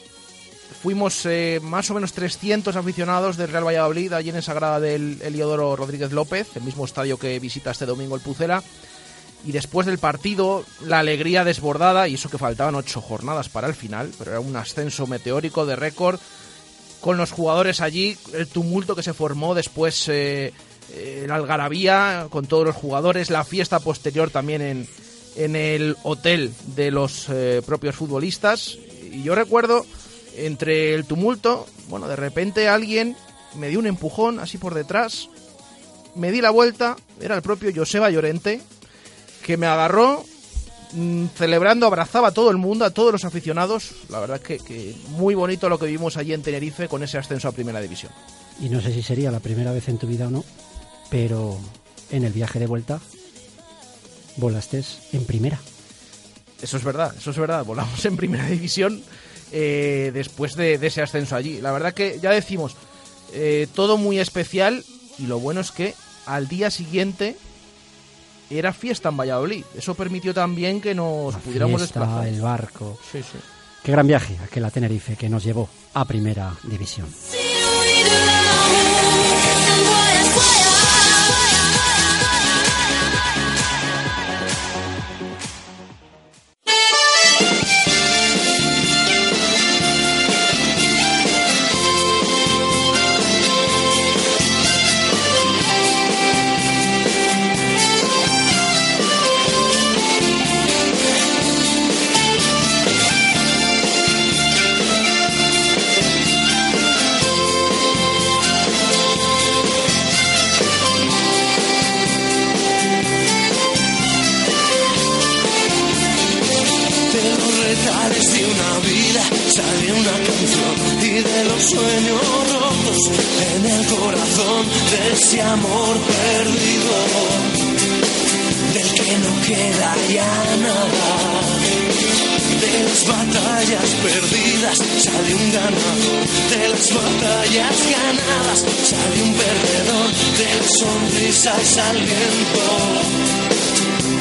fuimos 0.81 1.25
eh, 1.25 1.59
más 1.61 1.89
o 1.91 1.93
menos 1.93 2.13
300 2.13 2.75
aficionados 2.75 3.37
del 3.37 3.49
Real 3.49 3.65
Valladolid 3.65 4.13
allí 4.13 4.29
en 4.29 4.37
esa 4.37 4.53
grada 4.53 4.79
del 4.79 5.21
Eliodoro 5.21 5.75
Rodríguez 5.75 6.11
López, 6.11 6.47
el 6.55 6.63
mismo 6.63 6.85
estadio 6.85 7.17
que 7.17 7.39
visita 7.39 7.71
este 7.71 7.85
domingo 7.85 8.15
el 8.15 8.21
Pucela 8.21 8.63
y 9.45 9.51
después 9.51 9.85
del 9.85 9.97
partido 9.97 10.63
la 10.81 10.99
alegría 10.99 11.43
desbordada 11.43 12.07
y 12.07 12.15
eso 12.15 12.29
que 12.29 12.37
faltaban 12.37 12.75
ocho 12.75 13.01
jornadas 13.01 13.49
para 13.49 13.67
el 13.67 13.73
final, 13.73 14.11
pero 14.17 14.31
era 14.31 14.39
un 14.39 14.55
ascenso 14.55 15.07
meteórico 15.07 15.65
de 15.65 15.75
récord 15.75 16.19
con 17.01 17.17
los 17.17 17.31
jugadores 17.31 17.81
allí, 17.81 18.15
el 18.33 18.47
tumulto 18.47 18.95
que 18.95 19.03
se 19.03 19.13
formó 19.13 19.55
después, 19.55 20.07
eh, 20.07 20.53
eh, 20.93 21.25
la 21.27 21.35
algarabía 21.35 22.27
con 22.29 22.45
todos 22.45 22.65
los 22.65 22.75
jugadores, 22.75 23.29
la 23.29 23.43
fiesta 23.43 23.79
posterior 23.79 24.29
también 24.29 24.61
en, 24.61 24.87
en 25.35 25.55
el 25.55 25.97
hotel 26.03 26.53
de 26.75 26.91
los 26.91 27.27
eh, 27.29 27.61
propios 27.65 27.95
futbolistas. 27.95 28.77
Y 29.11 29.23
yo 29.23 29.35
recuerdo 29.35 29.85
entre 30.37 30.93
el 30.93 31.05
tumulto, 31.05 31.65
bueno, 31.89 32.07
de 32.07 32.15
repente 32.15 32.69
alguien 32.69 33.17
me 33.55 33.69
dio 33.69 33.79
un 33.79 33.87
empujón 33.87 34.39
así 34.39 34.57
por 34.57 34.73
detrás, 34.75 35.27
me 36.15 36.31
di 36.31 36.39
la 36.39 36.51
vuelta, 36.51 36.95
era 37.19 37.35
el 37.35 37.41
propio 37.41 37.71
Joseba 37.75 38.09
Llorente, 38.09 38.61
que 39.43 39.57
me 39.57 39.65
agarró 39.65 40.23
celebrando, 41.35 41.87
abrazaba 41.87 42.29
a 42.29 42.31
todo 42.31 42.51
el 42.51 42.57
mundo, 42.57 42.85
a 42.85 42.91
todos 42.91 43.11
los 43.11 43.25
aficionados. 43.25 43.91
La 44.09 44.19
verdad 44.19 44.37
es 44.37 44.43
que, 44.43 44.59
que, 44.59 44.95
muy 45.09 45.35
bonito 45.35 45.69
lo 45.69 45.79
que 45.79 45.85
vimos 45.85 46.17
allí 46.17 46.33
en 46.33 46.41
Tenerife 46.41 46.87
con 46.87 47.03
ese 47.03 47.17
ascenso 47.17 47.47
a 47.47 47.51
Primera 47.51 47.81
División. 47.81 48.11
Y 48.59 48.69
no 48.69 48.81
sé 48.81 48.93
si 48.93 49.01
sería 49.01 49.31
la 49.31 49.39
primera 49.39 49.71
vez 49.71 49.87
en 49.89 49.97
tu 49.97 50.07
vida 50.07 50.27
o 50.27 50.31
no, 50.31 50.43
pero 51.09 51.57
en 52.11 52.23
el 52.23 52.33
viaje 52.33 52.59
de 52.59 52.67
vuelta 52.67 52.99
volaste 54.37 54.83
en 55.13 55.25
Primera. 55.25 55.59
Eso 56.61 56.77
es 56.77 56.83
verdad, 56.83 57.15
eso 57.17 57.31
es 57.31 57.37
verdad. 57.37 57.65
Volamos 57.65 58.03
en 58.05 58.17
Primera 58.17 58.45
División 58.45 59.01
eh, 59.51 60.11
después 60.13 60.55
de, 60.55 60.77
de, 60.77 60.87
ese 60.87 61.01
ascenso 61.01 61.35
allí. 61.35 61.59
La 61.61 61.71
verdad 61.71 61.93
que 61.93 62.19
ya 62.21 62.31
decimos, 62.31 62.75
eh, 63.33 63.67
todo 63.73 63.97
muy 63.97 64.19
especial 64.19 64.83
y 65.17 65.25
lo 65.25 65.39
bueno 65.39 65.61
es 65.61 65.71
que 65.71 65.95
al 66.25 66.47
día 66.47 66.69
siguiente 66.69 67.35
era 68.57 68.73
fiesta 68.73 69.09
en 69.09 69.17
Valladolid. 69.17 69.63
Eso 69.75 69.93
permitió 69.95 70.33
también 70.33 70.81
que 70.81 70.93
nos 70.95 71.33
La 71.33 71.39
pudiéramos 71.39 71.81
fiesta, 71.81 71.99
desplazar. 72.01 72.27
el 72.27 72.41
barco. 72.41 72.97
Sí, 73.11 73.19
sí. 73.21 73.37
Qué 73.83 73.91
gran 73.91 74.05
viaje 74.07 74.37
aquel 74.43 74.65
a 74.65 74.69
Tenerife 74.71 75.15
que 75.15 75.27
nos 75.29 75.43
llevó 75.43 75.67
a 75.93 76.05
Primera 76.05 76.53
División. 76.63 77.07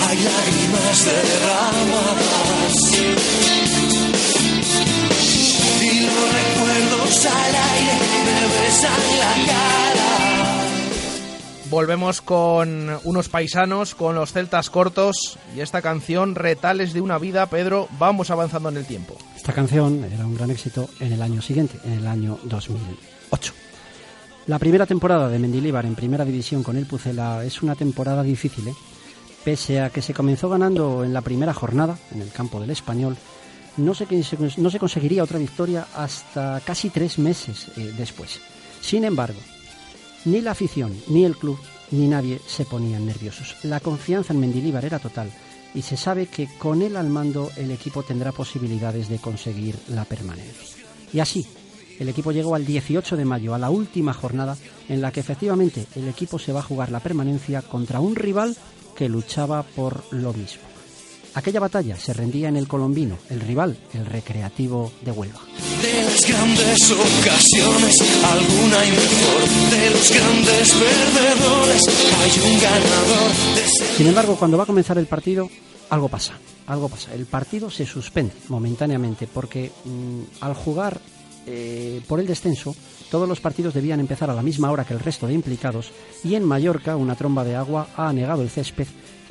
Hay 0.09 0.19
lágrimas 0.19 1.05
derramadas 1.05 2.77
y 5.83 6.01
los 6.01 6.29
recuerdos 6.33 7.27
al 7.27 7.55
aire 7.55 7.95
me 8.25 8.39
besan 8.63 9.03
la 9.19 9.35
cara. 9.47 9.71
Volvemos 11.71 12.21
con 12.21 12.99
unos 13.05 13.29
paisanos, 13.29 13.95
con 13.95 14.17
los 14.17 14.33
celtas 14.33 14.71
cortos 14.71 15.39
y 15.55 15.61
esta 15.61 15.81
canción, 15.81 16.35
Retales 16.35 16.93
de 16.93 17.01
una 17.01 17.19
vida. 17.19 17.47
Pedro, 17.47 17.87
vamos 17.99 18.31
avanzando 18.31 18.71
en 18.71 18.79
el 18.79 18.87
tiempo. 18.87 19.17
Esta 19.37 19.53
canción 19.53 20.05
era 20.05 20.27
un 20.27 20.35
gran 20.35 20.51
éxito 20.51 20.91
en 20.99 21.13
el 21.13 21.23
año 21.23 21.41
siguiente, 21.41 21.79
en 21.85 21.93
el 21.93 22.07
año 22.09 22.41
2008. 22.43 23.70
La 24.47 24.59
primera 24.59 24.87
temporada 24.87 25.29
de 25.29 25.39
Mendilibar 25.39 25.85
en 25.85 25.95
primera 25.95 26.25
división 26.25 26.63
con 26.63 26.77
el 26.77 26.87
Pucela 26.87 27.45
es 27.45 27.63
una 27.63 27.75
temporada 27.75 28.23
difícil, 28.23 28.69
¿eh? 28.69 28.75
Pese 29.45 29.81
a 29.81 29.91
que 29.91 30.03
se 30.03 30.15
comenzó 30.15 30.49
ganando 30.49 31.05
en 31.05 31.13
la 31.13 31.21
primera 31.21 31.55
jornada, 31.55 31.99
en 32.13 32.21
el 32.21 32.31
campo 32.31 32.61
del 32.61 32.71
español, 32.71 33.17
no 33.77 33.95
se, 33.95 34.07
no 34.59 34.71
se 34.71 34.79
conseguiría 34.79 35.23
otra 35.23 35.39
victoria 35.39 35.87
hasta 35.95 36.61
casi 36.65 36.91
tres 36.91 37.19
meses 37.19 37.69
eh, 37.77 37.93
después. 37.97 38.41
Sin 38.81 39.05
embargo, 39.05 39.39
ni 40.25 40.41
la 40.41 40.51
afición, 40.51 40.95
ni 41.09 41.25
el 41.25 41.37
club, 41.37 41.59
ni 41.91 42.07
nadie 42.07 42.41
se 42.47 42.65
ponían 42.65 43.07
nerviosos. 43.07 43.57
La 43.63 43.81
confianza 43.81 44.33
en 44.33 44.41
Mendilibar 44.41 44.85
era 44.85 44.99
total 44.99 45.31
y 45.75 45.83
se 45.83 45.97
sabe 45.97 46.27
que 46.27 46.49
con 46.59 46.83
él 46.83 46.97
al 46.97 47.09
mando 47.09 47.51
el 47.57 47.71
equipo 47.71 48.03
tendrá 48.03 48.33
posibilidades 48.33 49.09
de 49.09 49.19
conseguir 49.19 49.77
la 49.89 50.05
permanencia. 50.05 50.85
Y 51.13 51.21
así, 51.21 51.47
el 52.01 52.09
equipo 52.09 52.33
llegó 52.33 52.55
al 52.55 52.65
18 52.65 53.17
de 53.17 53.25
mayo, 53.27 53.55
a 53.55 53.59
la 53.59 53.71
última 53.71 54.15
jornada, 54.15 54.57
en 54.89 55.03
la 55.03 55.13
que 55.13 55.21
efectivamente 55.21 55.87
el 55.95 56.09
equipo 56.09 56.39
se 56.39 56.53
va 56.53 56.61
a 56.61 56.65
jugar 56.65 56.91
la 56.91 57.01
permanencia 57.01 57.61
contra 57.61 58.01
un 58.01 58.17
rival 58.17 58.57
que 58.97 59.09
luchaba 59.09 59.63
por 59.63 60.03
lo 60.11 60.33
mismo. 60.33 60.63
Aquella 61.35 61.61
batalla 61.61 61.97
se 61.97 62.13
rendía 62.13 62.49
en 62.49 62.57
el 62.57 62.67
colombino, 62.67 63.19
el 63.29 63.41
rival, 63.41 63.79
el 63.93 64.07
recreativo 64.07 64.91
de 65.03 65.13
Huelva. 65.13 65.41
De 65.81 66.03
las 66.03 66.27
grandes 66.27 66.91
ocasiones, 66.91 67.95
alguna 68.25 68.85
y 68.85 68.91
mejor. 68.91 69.71
De 69.71 69.91
los 69.91 70.11
grandes 70.11 70.73
perdedores, 70.73 71.83
hay 72.19 72.53
un 72.53 72.61
ganador. 72.61 73.31
De 73.55 73.97
Sin 73.97 74.07
embargo, 74.09 74.37
cuando 74.37 74.57
va 74.57 74.65
a 74.65 74.67
comenzar 74.67 74.99
el 74.99 75.07
partido, 75.07 75.49
algo 75.91 76.09
pasa, 76.09 76.33
algo 76.67 76.89
pasa. 76.89 77.15
El 77.15 77.27
partido 77.27 77.71
se 77.71 77.87
suspende 77.87 78.33
momentáneamente 78.49 79.29
porque 79.29 79.71
mm, 79.85 80.21
al 80.41 80.55
jugar 80.55 81.01
eh, 81.47 82.01
por 82.07 82.21
el 82.21 82.27
descenso, 82.27 82.75
todos 83.11 83.29
los 83.29 83.41
partidos 83.41 83.75
debían 83.75 84.01
empezar 84.01 84.31
a 84.31 84.35
la 84.35 84.43
misma 84.43 84.71
hora 84.71 84.85
que 84.85 84.95
el 84.95 85.01
resto 85.01 85.27
de 85.27 85.35
implicados 85.35 85.91
y 86.23 86.35
en 86.35 86.45
Mallorca 86.45 86.97
una 86.97 87.17
tromba 87.17 87.45
de 87.45 87.57
agua 87.57 87.89
ha 87.97 88.09
anegado 88.09 88.43
el 88.43 88.51
césped 88.51 88.87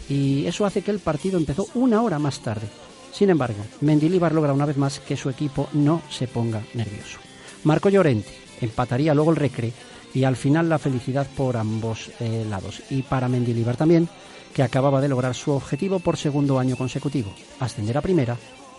y 0.10 0.46
eso 0.48 0.66
hace 0.66 0.82
que 0.82 0.92
el 0.92 1.00
partido 1.00 1.38
empezó 1.38 1.68
una 1.76 2.02
hora 2.02 2.20
más 2.20 2.40
tarde. 2.40 2.68
Sin 3.12 3.30
embargo, 3.30 3.64
Mendilibar 3.82 4.34
logra 4.34 4.54
una 4.54 4.66
vez 4.66 4.78
más 4.78 5.00
que 5.00 5.18
su 5.18 5.30
equipo 5.30 5.70
no 5.74 6.02
se 6.10 6.28
ponga 6.28 6.64
nervioso. 6.74 7.20
Marco 7.64 7.90
Llorente 7.90 8.30
empataría 8.62 9.14
luego 9.14 9.32
el 9.32 9.38
recre 9.38 9.72
y 10.14 10.24
al 10.24 10.36
final 10.36 10.70
la 10.70 10.80
felicidad 10.80 11.28
por 11.36 11.58
ambos 11.58 12.12
eh, 12.20 12.46
lados. 12.50 12.82
Y 12.90 13.04
para 13.04 13.28
Mendilibar 13.28 13.78
también, 13.78 14.10
que 14.54 14.64
acababa 14.64 15.02
de 15.02 15.10
lograr 15.10 15.36
su 15.36 15.52
objetivo 15.52 16.00
por 16.00 16.18
segundo 16.18 16.60
año 16.60 16.76
consecutivo, 16.76 17.34
ascender 17.60 17.98
a 17.98 18.02
primera 18.02 18.38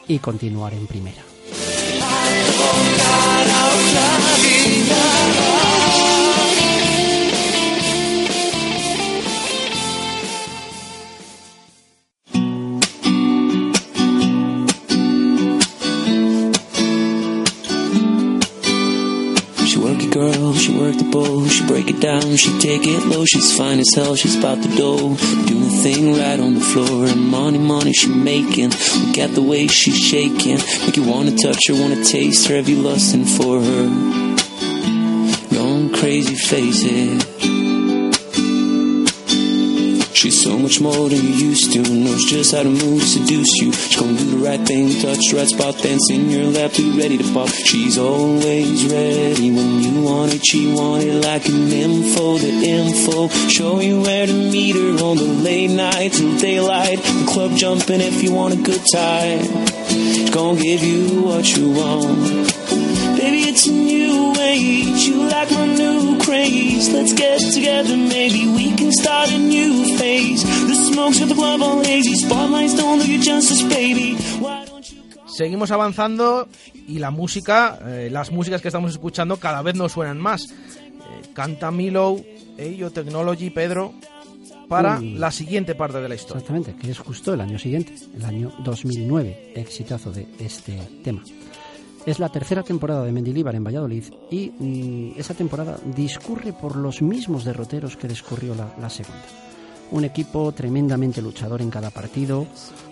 y 0.08 0.18
continuar 0.18 0.74
en 0.74 0.86
primera. 0.86 1.29
She 4.42 5.59
down, 22.10 22.34
she 22.34 22.58
take 22.58 22.82
it 22.84 23.06
low, 23.06 23.24
she's 23.24 23.56
fine 23.56 23.78
as 23.78 23.86
hell, 23.94 24.16
she's 24.16 24.36
about 24.36 24.58
the 24.62 24.68
dough, 24.76 25.14
doing 25.46 25.62
the 25.62 25.80
thing 25.82 26.12
right 26.16 26.40
on 26.40 26.54
the 26.54 26.60
floor, 26.60 27.06
and 27.06 27.28
money, 27.28 27.58
money 27.58 27.92
she 27.92 28.08
making, 28.08 28.70
look 28.70 29.18
at 29.18 29.32
the 29.34 29.42
way 29.42 29.68
she's 29.68 29.98
shaking, 29.98 30.58
make 30.84 30.96
you 30.96 31.04
wanna 31.04 31.30
touch 31.36 31.60
her, 31.68 31.74
wanna 31.74 32.02
taste 32.04 32.48
her, 32.48 32.56
have 32.56 32.68
you 32.68 32.82
for 33.26 33.60
her, 33.60 33.84
going 35.54 35.92
crazy, 35.92 36.34
face 36.34 36.82
it. 36.82 37.49
She's 40.20 40.42
so 40.42 40.58
much 40.58 40.82
more 40.82 41.08
than 41.08 41.16
you 41.16 41.48
used 41.48 41.72
to. 41.72 41.80
Knows 41.80 42.24
just 42.26 42.54
how 42.54 42.62
to 42.62 42.68
move, 42.68 43.02
seduce 43.02 43.48
you. 43.62 43.72
She's 43.72 43.96
gonna 43.96 44.18
do 44.18 44.36
the 44.36 44.36
right 44.36 44.60
thing, 44.60 45.00
touch 45.00 45.30
the 45.30 45.38
right 45.38 45.48
spot, 45.48 45.78
dance 45.78 46.10
in 46.10 46.28
your 46.28 46.44
lap, 46.44 46.72
too 46.72 46.92
ready 46.98 47.16
to 47.16 47.24
pop. 47.32 47.48
She's 47.48 47.96
always 47.96 48.84
ready 48.92 49.50
when 49.50 49.80
you 49.80 50.02
want 50.02 50.34
it. 50.34 50.44
She 50.44 50.70
want 50.74 51.04
it 51.04 51.24
like 51.24 51.48
an 51.48 51.72
info, 51.72 52.36
the 52.36 52.50
info. 52.50 53.28
Show 53.48 53.80
you 53.80 54.02
where 54.02 54.26
to 54.26 54.34
meet 54.34 54.76
her 54.76 55.02
on 55.02 55.16
the 55.16 55.24
late 55.24 55.70
night 55.70 56.12
till 56.12 56.36
daylight. 56.36 56.98
The 56.98 57.24
club 57.26 57.56
jumping 57.56 58.02
if 58.02 58.22
you 58.22 58.34
want 58.34 58.52
a 58.52 58.58
good 58.58 58.84
time. 58.92 59.40
She's 59.88 60.28
gonna 60.28 60.60
give 60.60 60.82
you 60.82 61.22
what 61.22 61.56
you 61.56 61.70
want. 61.70 62.52
Baby, 63.16 63.48
it's 63.48 63.66
a 63.66 63.72
new 63.72 64.34
age. 64.38 65.00
You 65.00 65.16
like 65.30 65.50
my 65.50 65.64
new 65.64 66.18
craze. 66.18 66.90
Let's 66.92 67.14
get 67.14 67.40
together, 67.40 67.96
maybe 67.96 68.46
we 68.48 68.76
can 68.76 68.92
start 68.92 69.30
a 69.32 69.38
new 69.38 69.89
Seguimos 75.26 75.70
avanzando 75.70 76.48
y 76.88 76.98
la 76.98 77.10
música, 77.12 77.78
eh, 77.86 78.08
las 78.10 78.32
músicas 78.32 78.60
que 78.60 78.68
estamos 78.68 78.90
escuchando 78.90 79.36
cada 79.36 79.62
vez 79.62 79.76
nos 79.76 79.92
suenan 79.92 80.18
más. 80.18 80.50
Eh, 80.50 80.54
canta 81.32 81.70
Milo, 81.70 82.20
Ello 82.58 82.90
Technology, 82.90 83.50
Pedro, 83.50 83.94
para 84.68 84.98
Uy. 84.98 85.14
la 85.14 85.30
siguiente 85.30 85.76
parte 85.76 86.00
de 86.00 86.08
la 86.08 86.16
historia. 86.16 86.40
Exactamente, 86.40 86.74
que 86.74 86.90
es 86.90 86.98
justo 86.98 87.32
el 87.32 87.40
año 87.40 87.58
siguiente, 87.58 87.94
el 88.16 88.24
año 88.24 88.52
2009, 88.64 89.52
exitazo 89.54 90.10
de 90.10 90.26
este 90.40 90.76
tema. 91.04 91.22
Es 92.04 92.18
la 92.18 92.30
tercera 92.30 92.64
temporada 92.64 93.04
de 93.04 93.12
Mendilibar 93.12 93.54
en 93.54 93.62
Valladolid 93.62 94.04
y 94.30 94.50
mm, 94.58 95.20
esa 95.20 95.34
temporada 95.34 95.78
discurre 95.94 96.52
por 96.52 96.74
los 96.74 97.00
mismos 97.00 97.44
derroteros 97.44 97.96
que 97.96 98.08
discurrió 98.08 98.56
la, 98.56 98.74
la 98.80 98.90
segunda. 98.90 99.49
Un 99.90 100.04
equipo 100.04 100.52
tremendamente 100.52 101.20
luchador 101.20 101.62
en 101.62 101.70
cada 101.70 101.90
partido, 101.90 102.46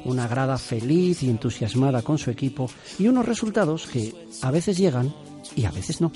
una 0.05 0.27
grada 0.27 0.59
feliz 0.59 1.23
y 1.23 1.31
entusiasmada 1.31 2.03
con 2.03 2.19
su 2.19 2.31
equipo 2.31 2.69
y 2.99 3.07
unos 3.07 3.27
resultados 3.27 3.87
que 3.87 4.15
a 4.43 4.51
veces 4.51 4.77
llegan 4.77 5.15
y 5.55 5.65
a 5.65 5.71
veces 5.71 6.01
no. 6.01 6.11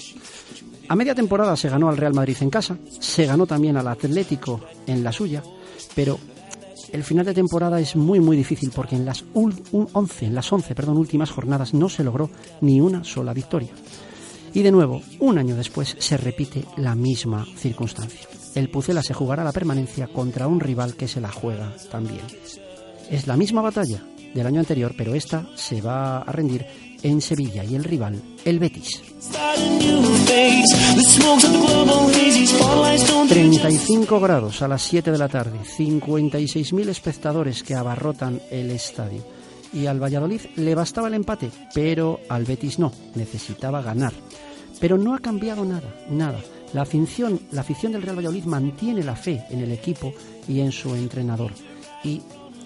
A 0.89 0.97
media 0.97 1.15
temporada 1.15 1.57
se 1.57 1.69
ganó 1.69 1.89
al 1.89 1.97
Real 1.97 2.15
Madrid 2.15 2.37
en 2.41 2.51
casa, 2.51 2.77
se 3.01 3.27
ganó 3.27 3.47
también 3.47 3.77
al 3.77 3.89
Atlético 3.89 4.61
en 4.87 5.05
la 5.05 5.13
suya, 5.13 5.43
pero 5.95 6.19
el 6.93 7.05
final 7.05 7.25
de 7.25 7.35
temporada 7.35 7.81
es 7.81 7.97
muy 7.97 8.21
muy 8.21 8.37
difícil 8.37 8.71
porque 8.75 8.97
en 8.97 9.07
las 9.07 9.25
un 9.33 9.55
11, 9.93 10.27
en 10.27 10.35
las 10.35 10.53
11, 10.53 10.75
perdón, 10.75 10.99
últimas 10.99 11.31
jornadas 11.31 11.73
no 11.73 11.89
se 11.89 12.05
logró 12.05 12.31
ni 12.61 12.81
una 12.81 13.05
sola 13.05 13.33
victoria. 13.33 13.71
Y 14.53 14.63
de 14.63 14.71
nuevo, 14.71 15.01
un 15.21 15.39
año 15.39 15.57
después 15.57 15.97
se 15.99 16.17
repite 16.19 16.65
la 16.77 16.95
misma 16.95 17.47
circunstancia. 17.57 18.29
El 18.55 18.69
Pucela 18.69 19.03
se 19.03 19.15
jugará 19.15 19.45
la 19.45 19.53
permanencia 19.53 20.09
contra 20.09 20.47
un 20.47 20.61
rival 20.61 20.95
que 20.95 21.09
se 21.09 21.21
la 21.21 21.31
juega 21.31 21.73
también. 21.91 22.21
Es 23.11 23.27
la 23.27 23.37
misma 23.37 23.63
batalla 23.63 24.03
del 24.35 24.47
año 24.47 24.61
anterior, 24.61 24.95
pero 24.97 25.15
esta 25.15 25.47
se 25.55 25.81
va 25.81 26.19
a 26.19 26.33
rendir 26.33 26.67
en 27.03 27.21
Sevilla 27.21 27.65
y 27.65 27.75
el 27.75 27.85
rival, 27.85 28.21
el 28.45 28.59
Betis. 28.59 29.03
Start 29.21 29.59
a 29.59 29.71
new 29.79 30.03
phase. 30.27 30.65
The 30.95 31.03
smokes 31.03 31.45
of 31.45 31.53
the 31.53 31.59
club 31.59 31.89
all 31.89 32.11
hazy. 32.11 32.47
Spotlights 32.47 33.09
don't 33.09 33.31
do 33.31 33.35
you 33.35 33.53
justice. 33.53 33.87
35 33.87 34.21
grados 34.21 34.63
a 34.63 34.69
las 34.69 34.83
7 34.83 35.11
de 35.11 35.19
la 35.19 35.29
tarde, 35.29 35.59
56.000 35.61 36.89
espectadores 36.89 37.63
que 37.63 37.75
abarrotan 37.75 38.41
el 38.51 38.71
estadio. 38.71 39.25
Y 39.73 39.87
al 39.87 40.03
Valladolid 40.03 40.41
le 40.57 40.75
bastaba 40.75 41.09
el 41.09 41.15
empate, 41.15 41.51
pero 41.75 42.21
al 42.29 42.45
Betis 42.45 42.79
no, 42.79 42.93
necesitaba 43.15 43.83
ganar. 43.83 44.13
Pero 44.81 44.99
no 44.99 45.15
ha 45.15 45.19
cambiado 45.19 45.65
nada, 45.65 45.95
nada. 46.11 46.41
La 46.73 46.83
afición, 46.83 47.41
la 47.51 47.61
afición 47.61 47.93
del 47.93 48.03
Real 48.03 48.17
Valladolid 48.17 48.45
mantiene 48.45 49.03
la 49.03 49.17
fe 49.17 49.45
en 49.51 49.61
el 49.61 49.73
equipo 49.73 50.13
y 50.49 50.61
en 50.61 50.73
su 50.73 50.95
entrenador. 50.95 51.53
Y 52.03 52.23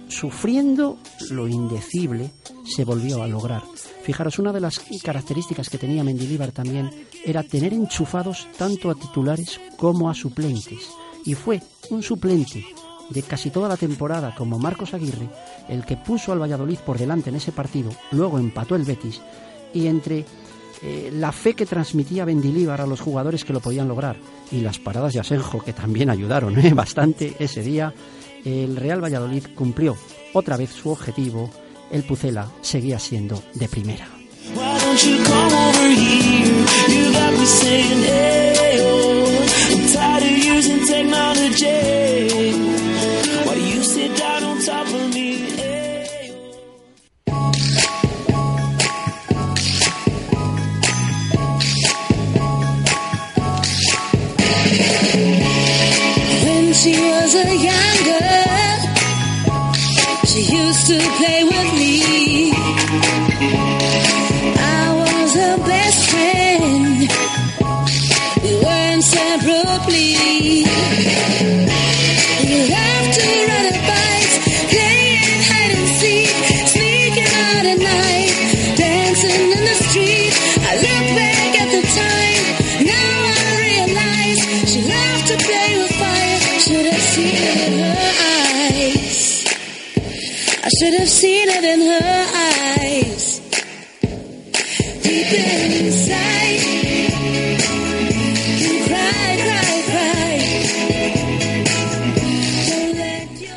sufriendo 0.09 0.99
lo 1.31 1.49
indecible, 1.49 2.31
se 2.65 2.85
volvió 2.85 3.23
a 3.23 3.27
lograr. 3.27 3.63
Fijaros, 4.03 4.39
una 4.39 4.53
de 4.53 4.61
las 4.61 4.81
características 5.03 5.69
que 5.69 5.79
tenía 5.79 6.05
Mendilibar 6.05 6.53
también 6.53 6.91
era 7.25 7.43
tener 7.43 7.73
enchufados 7.73 8.47
tanto 8.57 8.91
a 8.91 8.95
titulares 8.95 9.61
como 9.77 10.09
a 10.09 10.15
suplentes. 10.15 10.89
Y 11.25 11.35
fue 11.35 11.61
un 11.91 12.03
suplente 12.03 12.65
de 13.11 13.23
casi 13.23 13.51
toda 13.51 13.69
la 13.69 13.77
temporada 13.77 14.35
como 14.37 14.59
Marcos 14.59 14.95
Aguirre 14.95 15.29
el 15.69 15.85
que 15.85 15.97
puso 15.97 16.33
al 16.33 16.41
Valladolid 16.41 16.79
por 16.79 16.99
delante 16.99 17.31
en 17.31 17.37
ese 17.37 17.53
partido, 17.53 17.91
luego 18.13 18.39
empató 18.39 18.77
el 18.77 18.85
Betis 18.85 19.21
y 19.75 19.87
entre 19.87 20.25
eh, 20.83 21.11
la 21.13 21.33
fe 21.33 21.55
que 21.55 21.67
transmitía 21.67 22.25
Bendilíbar 22.25 22.81
a 22.81 22.87
los 22.87 23.01
jugadores 23.01 23.45
que 23.45 23.53
lo 23.53 23.61
podían 23.61 23.89
lograr 23.89 24.17
y 24.51 24.61
las 24.61 24.79
paradas 24.79 25.15
de 25.15 25.21
Asenjo 25.21 25.63
que 25.63 25.73
también 25.73 26.11
ayudaron 26.11 26.59
¿eh? 26.59 26.73
bastante 26.75 27.35
ese 27.39 27.63
día, 27.63 27.93
el 28.45 28.77
Real 28.77 29.03
Valladolid 29.03 29.45
cumplió 29.55 29.97
otra 30.33 30.57
vez 30.57 30.71
su 30.71 30.91
objetivo, 30.91 31.51
el 31.91 32.05
Pucela 32.05 32.49
seguía 32.61 32.99
siendo 32.99 33.43
de 33.55 33.69
primera. 33.69 34.07
To 60.87 60.99
play 61.19 61.43
with 61.43 61.73
me. 61.81 62.66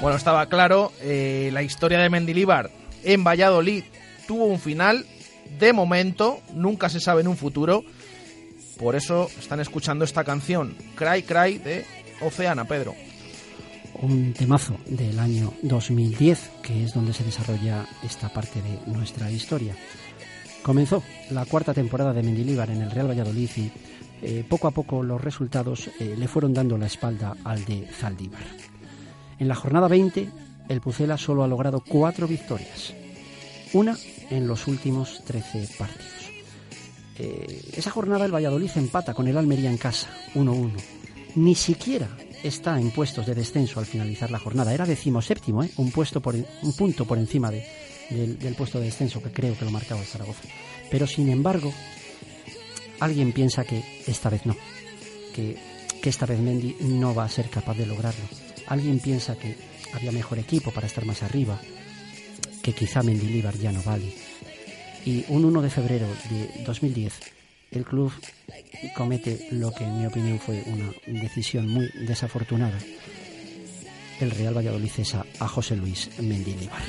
Bueno, 0.02 0.16
estaba 0.16 0.46
claro, 0.46 0.94
eh, 1.02 1.50
la 1.52 1.62
historia 1.62 2.00
de 2.00 2.10
Mendilíbar 2.10 2.72
en 3.04 3.26
Valladolid 3.26 3.84
tuvo 4.26 4.46
un 4.46 4.60
final. 4.60 5.06
De 5.60 5.74
momento, 5.74 6.40
nunca 6.54 6.88
se 6.88 7.02
sabe 7.02 7.20
en 7.20 7.28
un 7.28 7.36
futuro. 7.36 7.84
Por 8.78 8.96
eso 8.96 9.30
están 9.38 9.60
escuchando 9.60 10.06
esta 10.06 10.24
canción, 10.24 10.74
Cry 10.96 11.24
Cry, 11.24 11.58
de 11.58 11.86
Oceana, 12.22 12.64
Pedro. 12.64 12.96
Un 14.02 14.34
temazo 14.34 14.78
del 14.88 15.20
año 15.20 15.54
2010, 15.64 16.52
que 16.64 16.84
es 16.84 16.94
donde 16.94 17.14
se 17.14 17.24
desarrolla 17.24 17.86
esta 18.04 18.30
parte 18.30 18.62
de 18.62 18.92
nuestra 18.92 19.30
historia. 19.32 19.76
Comenzó 20.64 21.04
la 21.32 21.46
cuarta 21.46 21.74
temporada 21.74 22.14
de 22.14 22.24
Mendilibar 22.24 22.70
en 22.70 22.82
el 22.82 22.92
Real 22.92 23.10
Valladolid 23.10 23.50
y 23.58 23.72
eh, 24.22 24.46
poco 24.48 24.68
a 24.68 24.72
poco 24.72 25.04
los 25.04 25.22
resultados 25.22 25.90
eh, 26.00 26.16
le 26.18 26.28
fueron 26.28 26.54
dando 26.54 26.78
la 26.78 26.88
espalda 26.88 27.36
al 27.44 27.64
de 27.66 27.88
Zaldívar. 27.88 28.44
En 29.38 29.48
la 29.48 29.56
jornada 29.56 29.88
20, 29.88 30.30
el 30.68 30.82
Pucela 30.82 31.18
solo 31.18 31.44
ha 31.44 31.48
logrado 31.48 31.82
cuatro 31.82 32.28
victorias, 32.28 32.94
una 33.74 33.98
en 34.30 34.48
los 34.48 34.68
últimos 34.68 35.24
13 35.26 35.70
partidos. 35.78 36.08
Eh, 37.18 37.72
esa 37.74 37.92
jornada 37.92 38.26
el 38.26 38.34
Valladolid 38.34 38.72
empata 38.76 39.14
con 39.14 39.28
el 39.28 39.38
Almería 39.38 39.70
en 39.70 39.78
casa, 39.78 40.10
1-1. 40.36 40.72
Ni 41.36 41.56
siquiera 41.56 42.10
está 42.44 42.80
en 42.80 42.92
puestos 42.92 43.26
de 43.26 43.36
descenso 43.36 43.80
al 43.80 43.86
finalizar 43.86 44.32
la 44.32 44.40
jornada. 44.40 44.74
Era 44.74 44.86
decimoséptimo, 44.86 45.64
¿eh? 45.64 45.72
un, 45.78 45.92
puesto 45.92 46.22
por, 46.22 46.36
un 46.36 46.74
punto 46.74 47.06
por 47.06 47.18
encima 47.18 47.52
de, 47.52 47.66
del, 48.10 48.56
puesto 48.56 48.80
de 48.80 48.86
descenso 48.86 49.22
que 49.22 49.32
creo 49.32 49.58
que 49.58 49.66
lo 49.66 49.72
marcaba 49.72 50.02
Zaragoza. 50.04 50.44
Pero 50.90 51.08
sin 51.08 51.30
embargo, 51.30 51.72
alguien 53.00 53.32
piensa 53.32 53.64
que 53.64 53.84
esta 54.08 54.30
vez 54.30 54.46
no, 54.46 54.56
que, 55.34 55.58
que 56.02 56.10
esta 56.10 56.26
vez 56.26 56.40
Mendy 56.40 56.78
no 56.82 57.14
va 57.14 57.26
a 57.26 57.30
ser 57.30 57.50
capaz 57.50 57.78
de 57.78 57.86
lograrlo. 57.86 58.26
Alguien 58.68 59.00
piensa 59.00 59.38
que 59.38 59.56
había 59.94 60.12
mejor 60.12 60.40
equipo 60.40 60.72
para 60.72 60.88
estar 60.88 61.06
más 61.06 61.24
arriba, 61.24 61.60
que 62.62 62.74
quizá 62.74 63.04
Mendilibar 63.04 63.58
ya 63.58 63.72
no 63.72 63.82
vale. 63.84 64.14
Y 65.06 65.26
un 65.30 65.46
1 65.46 65.62
de 65.62 65.70
febrero 65.70 66.08
de 66.30 66.64
2010, 66.66 67.14
el 67.72 67.86
club 67.86 68.12
comete 68.96 69.48
lo 69.52 69.72
que 69.72 69.84
en 69.84 70.00
mi 70.00 70.06
opinión 70.06 70.40
fue 70.40 70.64
una 70.66 70.92
decisión 71.22 71.68
muy 71.68 71.90
desafortunada. 72.08 72.78
El 74.20 74.32
Real 74.32 74.58
Valladolid 74.58 74.90
cesa 74.90 75.26
a 75.40 75.48
José 75.48 75.76
Luis 75.76 76.10
Mendilibar. 76.20 76.82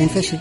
Un 0.00 0.08
cese 0.10 0.40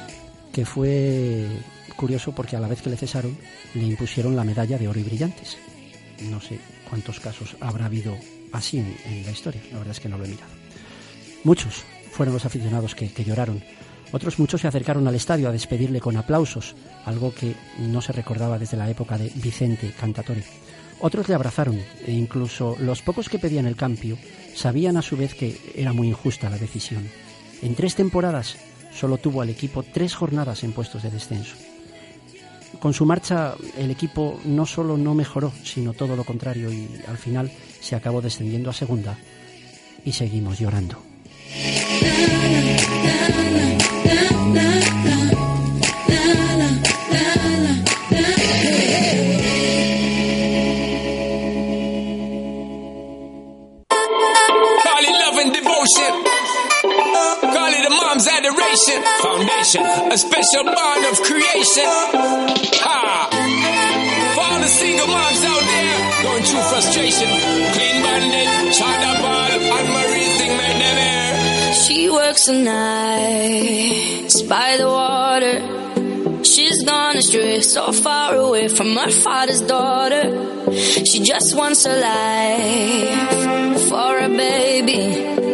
que 0.52 0.66
fue 0.66 1.48
curioso 1.96 2.34
porque 2.34 2.56
a 2.56 2.60
la 2.60 2.68
vez 2.68 2.82
que 2.82 2.90
le 2.90 2.98
cesaron 2.98 3.38
le 3.74 3.84
impusieron 3.84 4.36
la 4.36 4.44
medalla 4.44 4.78
de 4.78 4.88
oro 4.88 5.00
y 5.00 5.04
brillantes. 5.04 5.58
No 6.30 6.42
sé 6.42 6.60
cuántos 6.90 7.20
casos 7.20 7.56
habrá 7.62 7.86
habido 7.86 8.18
así 8.52 8.80
en, 8.80 8.96
en 9.06 9.26
la 9.26 9.32
historia, 9.32 9.62
la 9.72 9.78
verdad 9.78 9.92
es 9.92 10.00
que 10.00 10.10
no 10.10 10.18
lo 10.18 10.26
he 10.26 10.30
mirado. 10.30 10.52
Muchos 11.44 11.84
fueron 12.12 12.34
los 12.34 12.46
aficionados 12.46 12.96
que, 12.96 13.10
que 13.12 13.24
lloraron. 13.24 13.64
Otros 14.14 14.38
muchos 14.38 14.62
se 14.62 14.68
acercaron 14.68 15.08
al 15.08 15.16
estadio 15.16 15.50
a 15.50 15.52
despedirle 15.52 16.00
con 16.00 16.16
aplausos, 16.16 16.76
algo 17.04 17.34
que 17.34 17.56
no 17.80 18.00
se 18.00 18.14
recordaba 18.14 18.60
desde 18.60 18.78
la 18.78 18.88
época 18.88 19.18
de 19.18 19.32
Vicente 19.34 19.92
Cantatore. 20.00 20.44
Otros 21.00 21.28
le 21.28 21.36
abrazaron 21.36 21.82
e 22.06 22.12
incluso 22.12 22.78
los 22.80 23.02
pocos 23.02 23.28
que 23.28 23.40
pedían 23.40 23.66
el 23.66 23.76
cambio 23.76 24.18
sabían 24.54 24.98
a 24.98 25.02
su 25.02 25.18
vez 25.18 25.34
que 25.34 25.60
era 25.76 25.94
muy 25.94 26.10
injusta 26.10 26.52
la 26.52 26.60
decisión. 26.60 27.10
En 27.64 27.74
tres 27.74 27.96
temporadas 27.96 28.56
solo 28.94 29.18
tuvo 29.18 29.42
al 29.42 29.50
equipo 29.50 29.82
tres 29.82 30.14
jornadas 30.14 30.64
en 30.64 30.74
puestos 30.74 31.02
de 31.02 31.10
descenso. 31.10 31.56
Con 32.80 32.94
su 32.94 33.08
marcha 33.08 33.56
el 33.78 33.90
equipo 33.90 34.40
no 34.46 34.68
solo 34.68 34.96
no 34.96 35.16
mejoró, 35.16 35.52
sino 35.64 35.94
todo 35.94 36.16
lo 36.16 36.24
contrario 36.24 36.72
y 36.72 36.88
al 37.08 37.18
final 37.18 37.52
se 37.82 37.96
acabó 37.96 38.22
descendiendo 38.22 38.70
a 38.70 38.74
segunda 38.74 39.18
y 40.06 40.12
seguimos 40.12 40.60
llorando. 40.60 41.02
Of 61.78 62.10
creation. 62.12 62.80
Ha! 62.86 63.30
For 64.36 64.42
all 64.42 64.60
the 64.60 64.68
single 64.68 65.08
moms 65.08 65.44
out 65.44 65.64
there 65.72 66.24
going 66.24 66.44
through 66.44 66.66
frustration. 66.72 67.30
Clean 67.74 67.98
bandit, 68.04 68.74
China 68.74 69.22
ball, 69.22 69.52
and 69.78 69.88
Marie 69.96 70.32
thing 70.38 70.54
made 70.58 70.80
them. 70.82 71.74
She 71.74 72.10
works 72.10 72.46
the 72.46 72.54
nights 72.54 74.42
by 74.44 74.78
the 74.78 74.88
water. 74.88 76.44
She's 76.44 76.84
gone 76.84 77.18
astray, 77.18 77.62
so 77.62 77.92
far 77.92 78.36
away 78.36 78.68
from 78.68 78.96
her 78.96 79.10
father's 79.10 79.62
daughter. 79.62 80.26
She 80.72 81.20
just 81.24 81.56
wants 81.56 81.86
a 81.86 81.96
life 81.96 83.90
for 83.90 84.20
a 84.20 84.30
baby. 84.30 85.53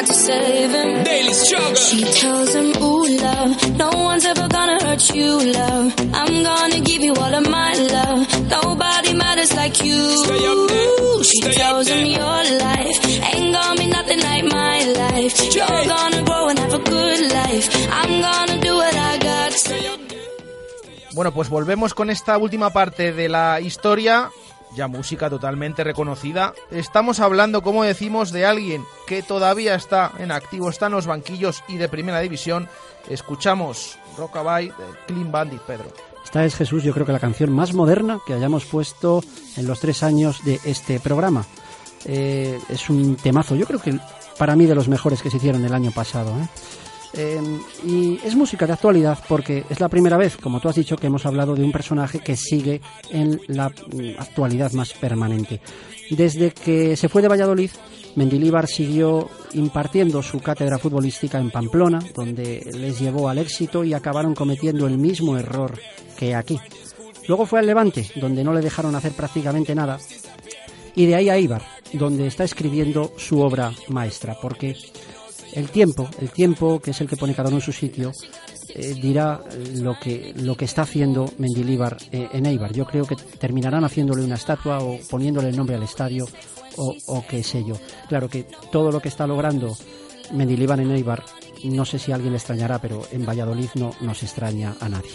To 0.00 0.12
save 0.12 0.70
him. 0.70 1.04
Daily 1.04 1.32
struggle. 1.34 1.74
She 1.74 2.00
tells 2.20 2.54
him, 2.54 2.68
Ooh, 2.82 3.06
love, 3.18 3.76
no 3.76 3.90
one's 3.90 4.24
ever 4.24 4.48
gonna 4.48 4.78
hurt 4.84 5.14
you, 5.14 5.52
love. 5.52 5.94
I'm 6.14 6.42
gonna 6.42 6.80
give 6.80 7.02
you 7.02 7.14
all 7.14 7.34
of 7.34 7.48
my 7.48 7.72
love. 7.74 8.20
Nobody 8.48 9.14
matters 9.14 9.52
like 9.54 9.82
you. 9.84 10.00
Stay 10.24 10.46
up 10.52 10.68
there. 10.68 11.24
She 11.24 11.36
Stay 11.40 11.48
up 11.50 11.54
tells 11.56 11.88
him, 11.88 11.98
there. 11.98 12.18
Your 12.18 12.40
life 12.66 12.98
ain't 13.34 13.52
gonna 13.54 13.80
be 13.80 13.86
nothing 13.86 14.20
like 14.20 14.44
my 14.44 14.78
life. 15.02 15.54
You're 15.54 15.84
gonna 15.94 16.22
grow 16.24 16.48
and 16.48 16.58
have 16.58 16.74
a 16.74 16.78
good 16.78 17.20
life. 17.32 17.66
I'm 17.90 18.20
gonna 18.20 18.60
do 18.60 18.74
what 18.76 18.94
I 18.94 19.18
got 19.18 19.52
to. 19.52 19.98
Bueno, 21.14 21.32
pues 21.32 21.50
volvemos 21.50 21.92
con 21.92 22.08
esta 22.08 22.38
última 22.38 22.70
parte 22.70 23.12
de 23.12 23.28
la 23.28 23.60
historia 23.60 24.30
ya 24.74 24.88
música 24.88 25.28
totalmente 25.30 25.84
reconocida. 25.84 26.54
Estamos 26.70 27.20
hablando, 27.20 27.62
como 27.62 27.84
decimos, 27.84 28.32
de 28.32 28.46
alguien 28.46 28.84
que 29.06 29.22
todavía 29.22 29.74
está 29.74 30.12
en 30.18 30.32
activo, 30.32 30.70
está 30.70 30.86
en 30.86 30.92
los 30.92 31.06
banquillos 31.06 31.62
y 31.68 31.76
de 31.76 31.88
primera 31.88 32.20
división. 32.20 32.68
Escuchamos 33.08 33.98
Rockabye 34.16 34.68
de 34.68 34.84
Clean 35.06 35.30
Bandit, 35.30 35.60
Pedro. 35.62 35.86
Esta 36.24 36.44
es 36.44 36.54
Jesús, 36.54 36.82
yo 36.82 36.94
creo 36.94 37.04
que 37.04 37.12
la 37.12 37.18
canción 37.18 37.52
más 37.52 37.74
moderna 37.74 38.20
que 38.26 38.32
hayamos 38.32 38.64
puesto 38.64 39.22
en 39.56 39.66
los 39.66 39.80
tres 39.80 40.02
años 40.02 40.44
de 40.44 40.60
este 40.64 41.00
programa. 41.00 41.44
Eh, 42.04 42.58
es 42.68 42.88
un 42.90 43.16
temazo, 43.16 43.54
yo 43.54 43.66
creo 43.66 43.80
que 43.80 43.98
para 44.38 44.56
mí 44.56 44.66
de 44.66 44.74
los 44.74 44.88
mejores 44.88 45.22
que 45.22 45.30
se 45.30 45.36
hicieron 45.36 45.64
el 45.64 45.74
año 45.74 45.90
pasado. 45.90 46.30
¿eh? 46.40 46.48
Eh, 47.14 47.40
y 47.84 48.18
es 48.24 48.34
música 48.34 48.66
de 48.66 48.72
actualidad 48.72 49.18
porque 49.28 49.64
es 49.68 49.80
la 49.80 49.88
primera 49.88 50.16
vez, 50.16 50.36
como 50.36 50.60
tú 50.60 50.68
has 50.68 50.76
dicho, 50.76 50.96
que 50.96 51.08
hemos 51.08 51.26
hablado 51.26 51.54
de 51.54 51.62
un 51.62 51.72
personaje 51.72 52.20
que 52.20 52.36
sigue 52.36 52.80
en 53.10 53.40
la 53.48 53.68
mm, 53.68 54.18
actualidad 54.18 54.72
más 54.72 54.94
permanente. 54.94 55.60
Desde 56.10 56.52
que 56.52 56.96
se 56.96 57.08
fue 57.08 57.22
de 57.22 57.28
Valladolid, 57.28 57.70
Mendilíbar 58.14 58.66
siguió 58.66 59.30
impartiendo 59.54 60.22
su 60.22 60.40
cátedra 60.40 60.78
futbolística 60.78 61.38
en 61.38 61.50
Pamplona, 61.50 62.00
donde 62.14 62.70
les 62.74 63.00
llevó 63.00 63.28
al 63.28 63.38
éxito 63.38 63.84
y 63.84 63.94
acabaron 63.94 64.34
cometiendo 64.34 64.86
el 64.86 64.98
mismo 64.98 65.38
error 65.38 65.78
que 66.18 66.34
aquí. 66.34 66.60
Luego 67.28 67.46
fue 67.46 67.60
al 67.60 67.66
Levante, 67.66 68.10
donde 68.16 68.44
no 68.44 68.52
le 68.52 68.60
dejaron 68.60 68.94
hacer 68.94 69.12
prácticamente 69.12 69.74
nada, 69.74 69.98
y 70.94 71.06
de 71.06 71.14
ahí 71.14 71.28
a 71.30 71.38
Ibar, 71.38 71.62
donde 71.92 72.26
está 72.26 72.44
escribiendo 72.44 73.12
su 73.16 73.40
obra 73.40 73.72
maestra, 73.88 74.36
porque 74.40 74.76
el 75.52 75.68
tiempo, 75.70 76.08
el 76.20 76.30
tiempo 76.30 76.80
que 76.80 76.92
es 76.92 77.00
el 77.00 77.08
que 77.08 77.16
pone 77.16 77.34
cada 77.34 77.48
uno 77.48 77.58
en 77.58 77.62
su 77.62 77.72
sitio, 77.72 78.12
eh, 78.74 78.94
dirá 78.94 79.40
lo 79.74 79.98
que, 79.98 80.32
lo 80.36 80.56
que 80.56 80.64
está 80.64 80.82
haciendo 80.82 81.30
Mendilíbar 81.38 81.96
eh, 82.10 82.28
en 82.32 82.46
Eibar. 82.46 82.72
Yo 82.72 82.86
creo 82.86 83.04
que 83.04 83.16
terminarán 83.16 83.84
haciéndole 83.84 84.24
una 84.24 84.36
estatua 84.36 84.78
o 84.78 84.98
poniéndole 85.10 85.48
el 85.48 85.56
nombre 85.56 85.76
al 85.76 85.82
estadio 85.82 86.26
o, 86.76 86.94
o 87.06 87.24
qué 87.26 87.42
sé 87.42 87.64
yo. 87.64 87.74
Claro 88.08 88.28
que 88.28 88.46
todo 88.70 88.90
lo 88.90 89.00
que 89.00 89.08
está 89.08 89.26
logrando 89.26 89.76
Mendilíbar 90.32 90.80
en 90.80 90.92
Eibar, 90.92 91.22
no 91.64 91.84
sé 91.84 91.98
si 91.98 92.12
alguien 92.12 92.32
le 92.32 92.38
extrañará, 92.38 92.80
pero 92.80 93.02
en 93.10 93.26
Valladolid 93.26 93.68
no 93.74 93.92
nos 94.00 94.22
extraña 94.22 94.74
a 94.80 94.88
nadie. 94.88 95.10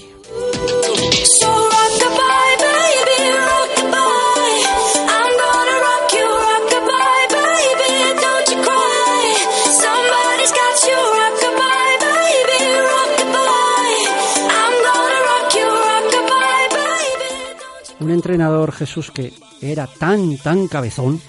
Un 18.07 18.13
entrenador, 18.13 18.71
Jesús, 18.71 19.11
que 19.11 19.33
era 19.59 19.85
tan, 19.85 20.37
tan 20.37 20.69
cabezón 20.69 21.19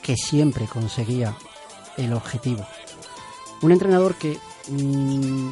que 0.00 0.16
siempre 0.16 0.64
conseguía 0.64 1.36
el 1.98 2.14
objetivo. 2.14 2.66
Un 3.60 3.70
entrenador 3.70 4.14
que, 4.14 4.38
mm, 4.70 5.50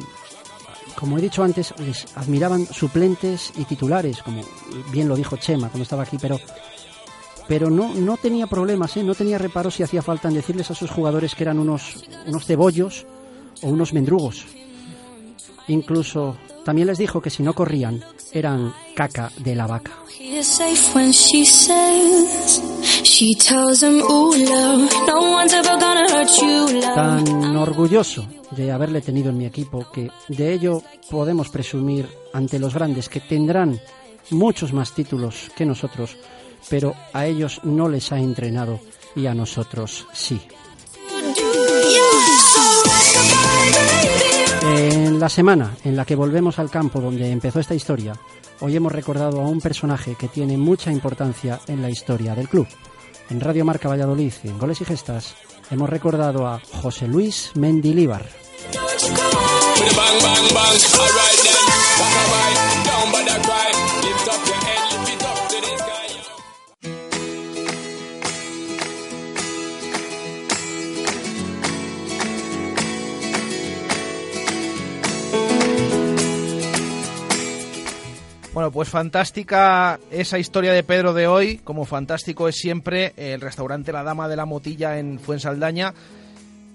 como 0.95 1.19
he 1.19 1.21
dicho 1.21 1.43
antes, 1.43 1.71
les 1.77 2.17
admiraban 2.17 2.65
suplentes 2.65 3.53
y 3.57 3.65
titulares, 3.65 4.23
como 4.23 4.41
bien 4.91 5.07
lo 5.07 5.15
dijo 5.15 5.37
Chema 5.37 5.69
cuando 5.69 5.83
estaba 5.83 6.01
aquí, 6.01 6.17
pero, 6.19 6.39
pero 7.47 7.69
no, 7.69 7.93
no 7.93 8.17
tenía 8.17 8.47
problemas, 8.47 8.97
¿eh? 8.97 9.03
no 9.03 9.13
tenía 9.13 9.37
reparos 9.37 9.75
si 9.75 9.83
hacía 9.83 10.01
falta 10.01 10.29
en 10.29 10.33
decirles 10.33 10.71
a 10.71 10.73
sus 10.73 10.89
jugadores 10.89 11.35
que 11.35 11.43
eran 11.43 11.59
unos, 11.59 12.05
unos 12.25 12.47
cebollos 12.47 13.05
o 13.61 13.67
unos 13.67 13.93
mendrugos. 13.93 14.47
Incluso 15.67 16.37
también 16.65 16.87
les 16.87 16.97
dijo 16.97 17.21
que 17.21 17.29
si 17.29 17.43
no 17.43 17.53
corrían 17.53 18.03
eran 18.31 18.73
caca 18.99 19.31
de 19.37 19.55
la 19.55 19.65
vaca. 19.65 19.93
Tan 26.93 27.55
orgulloso 27.55 28.27
de 28.51 28.73
haberle 28.73 28.99
tenido 28.99 29.29
en 29.29 29.37
mi 29.37 29.45
equipo 29.45 29.89
que 29.89 30.09
de 30.27 30.53
ello 30.53 30.83
podemos 31.09 31.47
presumir 31.47 32.09
ante 32.33 32.59
los 32.59 32.73
grandes 32.73 33.07
que 33.07 33.21
tendrán 33.21 33.79
muchos 34.31 34.73
más 34.73 34.93
títulos 34.93 35.49
que 35.55 35.65
nosotros, 35.65 36.17
pero 36.69 36.93
a 37.13 37.25
ellos 37.25 37.61
no 37.63 37.87
les 37.87 38.11
ha 38.11 38.19
entrenado 38.19 38.81
y 39.15 39.27
a 39.27 39.33
nosotros 39.33 40.07
sí. 40.11 40.41
En 44.61 45.17
la 45.21 45.29
semana 45.29 45.77
en 45.85 45.95
la 45.95 46.03
que 46.03 46.15
volvemos 46.15 46.59
al 46.59 46.69
campo 46.69 46.99
donde 46.99 47.31
empezó 47.31 47.61
esta 47.61 47.75
historia, 47.75 48.13
hoy 48.61 48.75
hemos 48.75 48.91
recordado 48.91 49.41
a 49.41 49.47
un 49.47 49.61
personaje 49.61 50.15
que 50.15 50.27
tiene 50.27 50.57
mucha 50.57 50.91
importancia 50.91 51.59
en 51.67 51.81
la 51.81 51.89
historia 51.89 52.35
del 52.35 52.49
club. 52.49 52.67
En 53.29 53.39
Radio 53.39 53.65
Marca 53.65 53.89
Valladolid 53.89 54.33
en 54.43 54.57
Goles 54.57 54.81
y 54.81 54.85
Gestas 54.85 55.35
hemos 55.71 55.89
recordado 55.89 56.47
a 56.47 56.59
José 56.81 57.07
Luis 57.07 57.51
Mendilíbar. 57.55 58.25
Bueno, 78.59 78.73
pues 78.73 78.89
fantástica 78.89 80.01
esa 80.11 80.37
historia 80.37 80.73
de 80.73 80.83
Pedro 80.83 81.13
de 81.13 81.27
hoy, 81.27 81.59
como 81.59 81.85
fantástico 81.85 82.49
es 82.49 82.57
siempre 82.57 83.13
el 83.15 83.39
restaurante 83.39 83.93
La 83.93 84.03
Dama 84.03 84.27
de 84.27 84.35
la 84.35 84.43
Motilla 84.43 84.99
en 84.99 85.17
Fuensaldaña. 85.17 85.93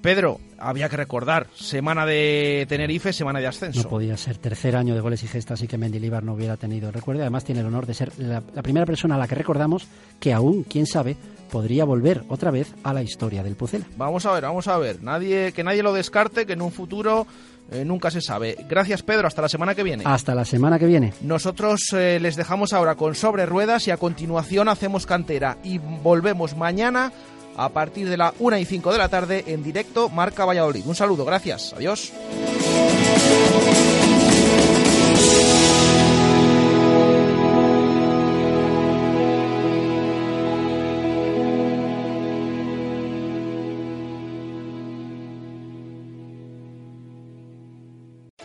Pedro, 0.04 0.38
había 0.58 0.90
que 0.90 0.98
recordar, 0.98 1.46
semana 1.54 2.04
de 2.04 2.66
Tenerife, 2.68 3.14
semana 3.14 3.40
de 3.40 3.46
ascenso. 3.46 3.84
No 3.84 3.88
podía 3.88 4.18
ser 4.18 4.36
tercer 4.36 4.76
año 4.76 4.94
de 4.94 5.00
goles 5.00 5.22
y 5.22 5.28
gestas 5.28 5.62
y 5.62 5.66
que 5.66 5.78
Mendilibar 5.78 6.22
no 6.22 6.34
hubiera 6.34 6.58
tenido 6.58 6.92
recuerdo. 6.92 7.22
Además 7.22 7.44
tiene 7.44 7.62
el 7.62 7.66
honor 7.68 7.86
de 7.86 7.94
ser 7.94 8.12
la, 8.18 8.42
la 8.54 8.62
primera 8.62 8.84
persona 8.84 9.14
a 9.14 9.18
la 9.18 9.26
que 9.26 9.34
recordamos 9.34 9.86
que 10.20 10.34
aún, 10.34 10.62
quién 10.64 10.84
sabe, 10.84 11.16
podría 11.50 11.86
volver 11.86 12.22
otra 12.28 12.50
vez 12.50 12.74
a 12.82 12.92
la 12.92 13.02
historia 13.02 13.42
del 13.42 13.56
Pucela. 13.56 13.86
Vamos 13.96 14.26
a 14.26 14.32
ver, 14.32 14.42
vamos 14.42 14.68
a 14.68 14.76
ver. 14.76 15.02
Nadie, 15.02 15.52
que 15.52 15.64
nadie 15.64 15.82
lo 15.82 15.94
descarte, 15.94 16.44
que 16.44 16.52
en 16.52 16.60
un 16.60 16.70
futuro 16.70 17.26
eh, 17.72 17.82
nunca 17.86 18.10
se 18.10 18.20
sabe. 18.20 18.58
Gracias, 18.68 19.02
Pedro. 19.02 19.26
Hasta 19.26 19.40
la 19.40 19.48
semana 19.48 19.74
que 19.74 19.84
viene. 19.84 20.04
Hasta 20.06 20.34
la 20.34 20.44
semana 20.44 20.78
que 20.78 20.84
viene. 20.84 21.14
Nosotros 21.22 21.80
eh, 21.94 22.18
les 22.20 22.36
dejamos 22.36 22.74
ahora 22.74 22.94
con 22.94 23.14
sobre 23.14 23.46
ruedas 23.46 23.88
y 23.88 23.90
a 23.90 23.96
continuación 23.96 24.68
hacemos 24.68 25.06
cantera 25.06 25.56
y 25.64 25.78
volvemos 25.78 26.56
mañana 26.56 27.10
a 27.56 27.68
partir 27.68 28.08
de 28.08 28.16
la 28.16 28.34
1 28.38 28.58
y 28.58 28.64
5 28.64 28.92
de 28.92 28.98
la 28.98 29.08
tarde 29.08 29.44
en 29.46 29.62
directo 29.62 30.08
Marca 30.08 30.44
Valladolid. 30.44 30.86
Un 30.86 30.94
saludo, 30.94 31.24
gracias. 31.24 31.72
Adiós. 31.74 32.12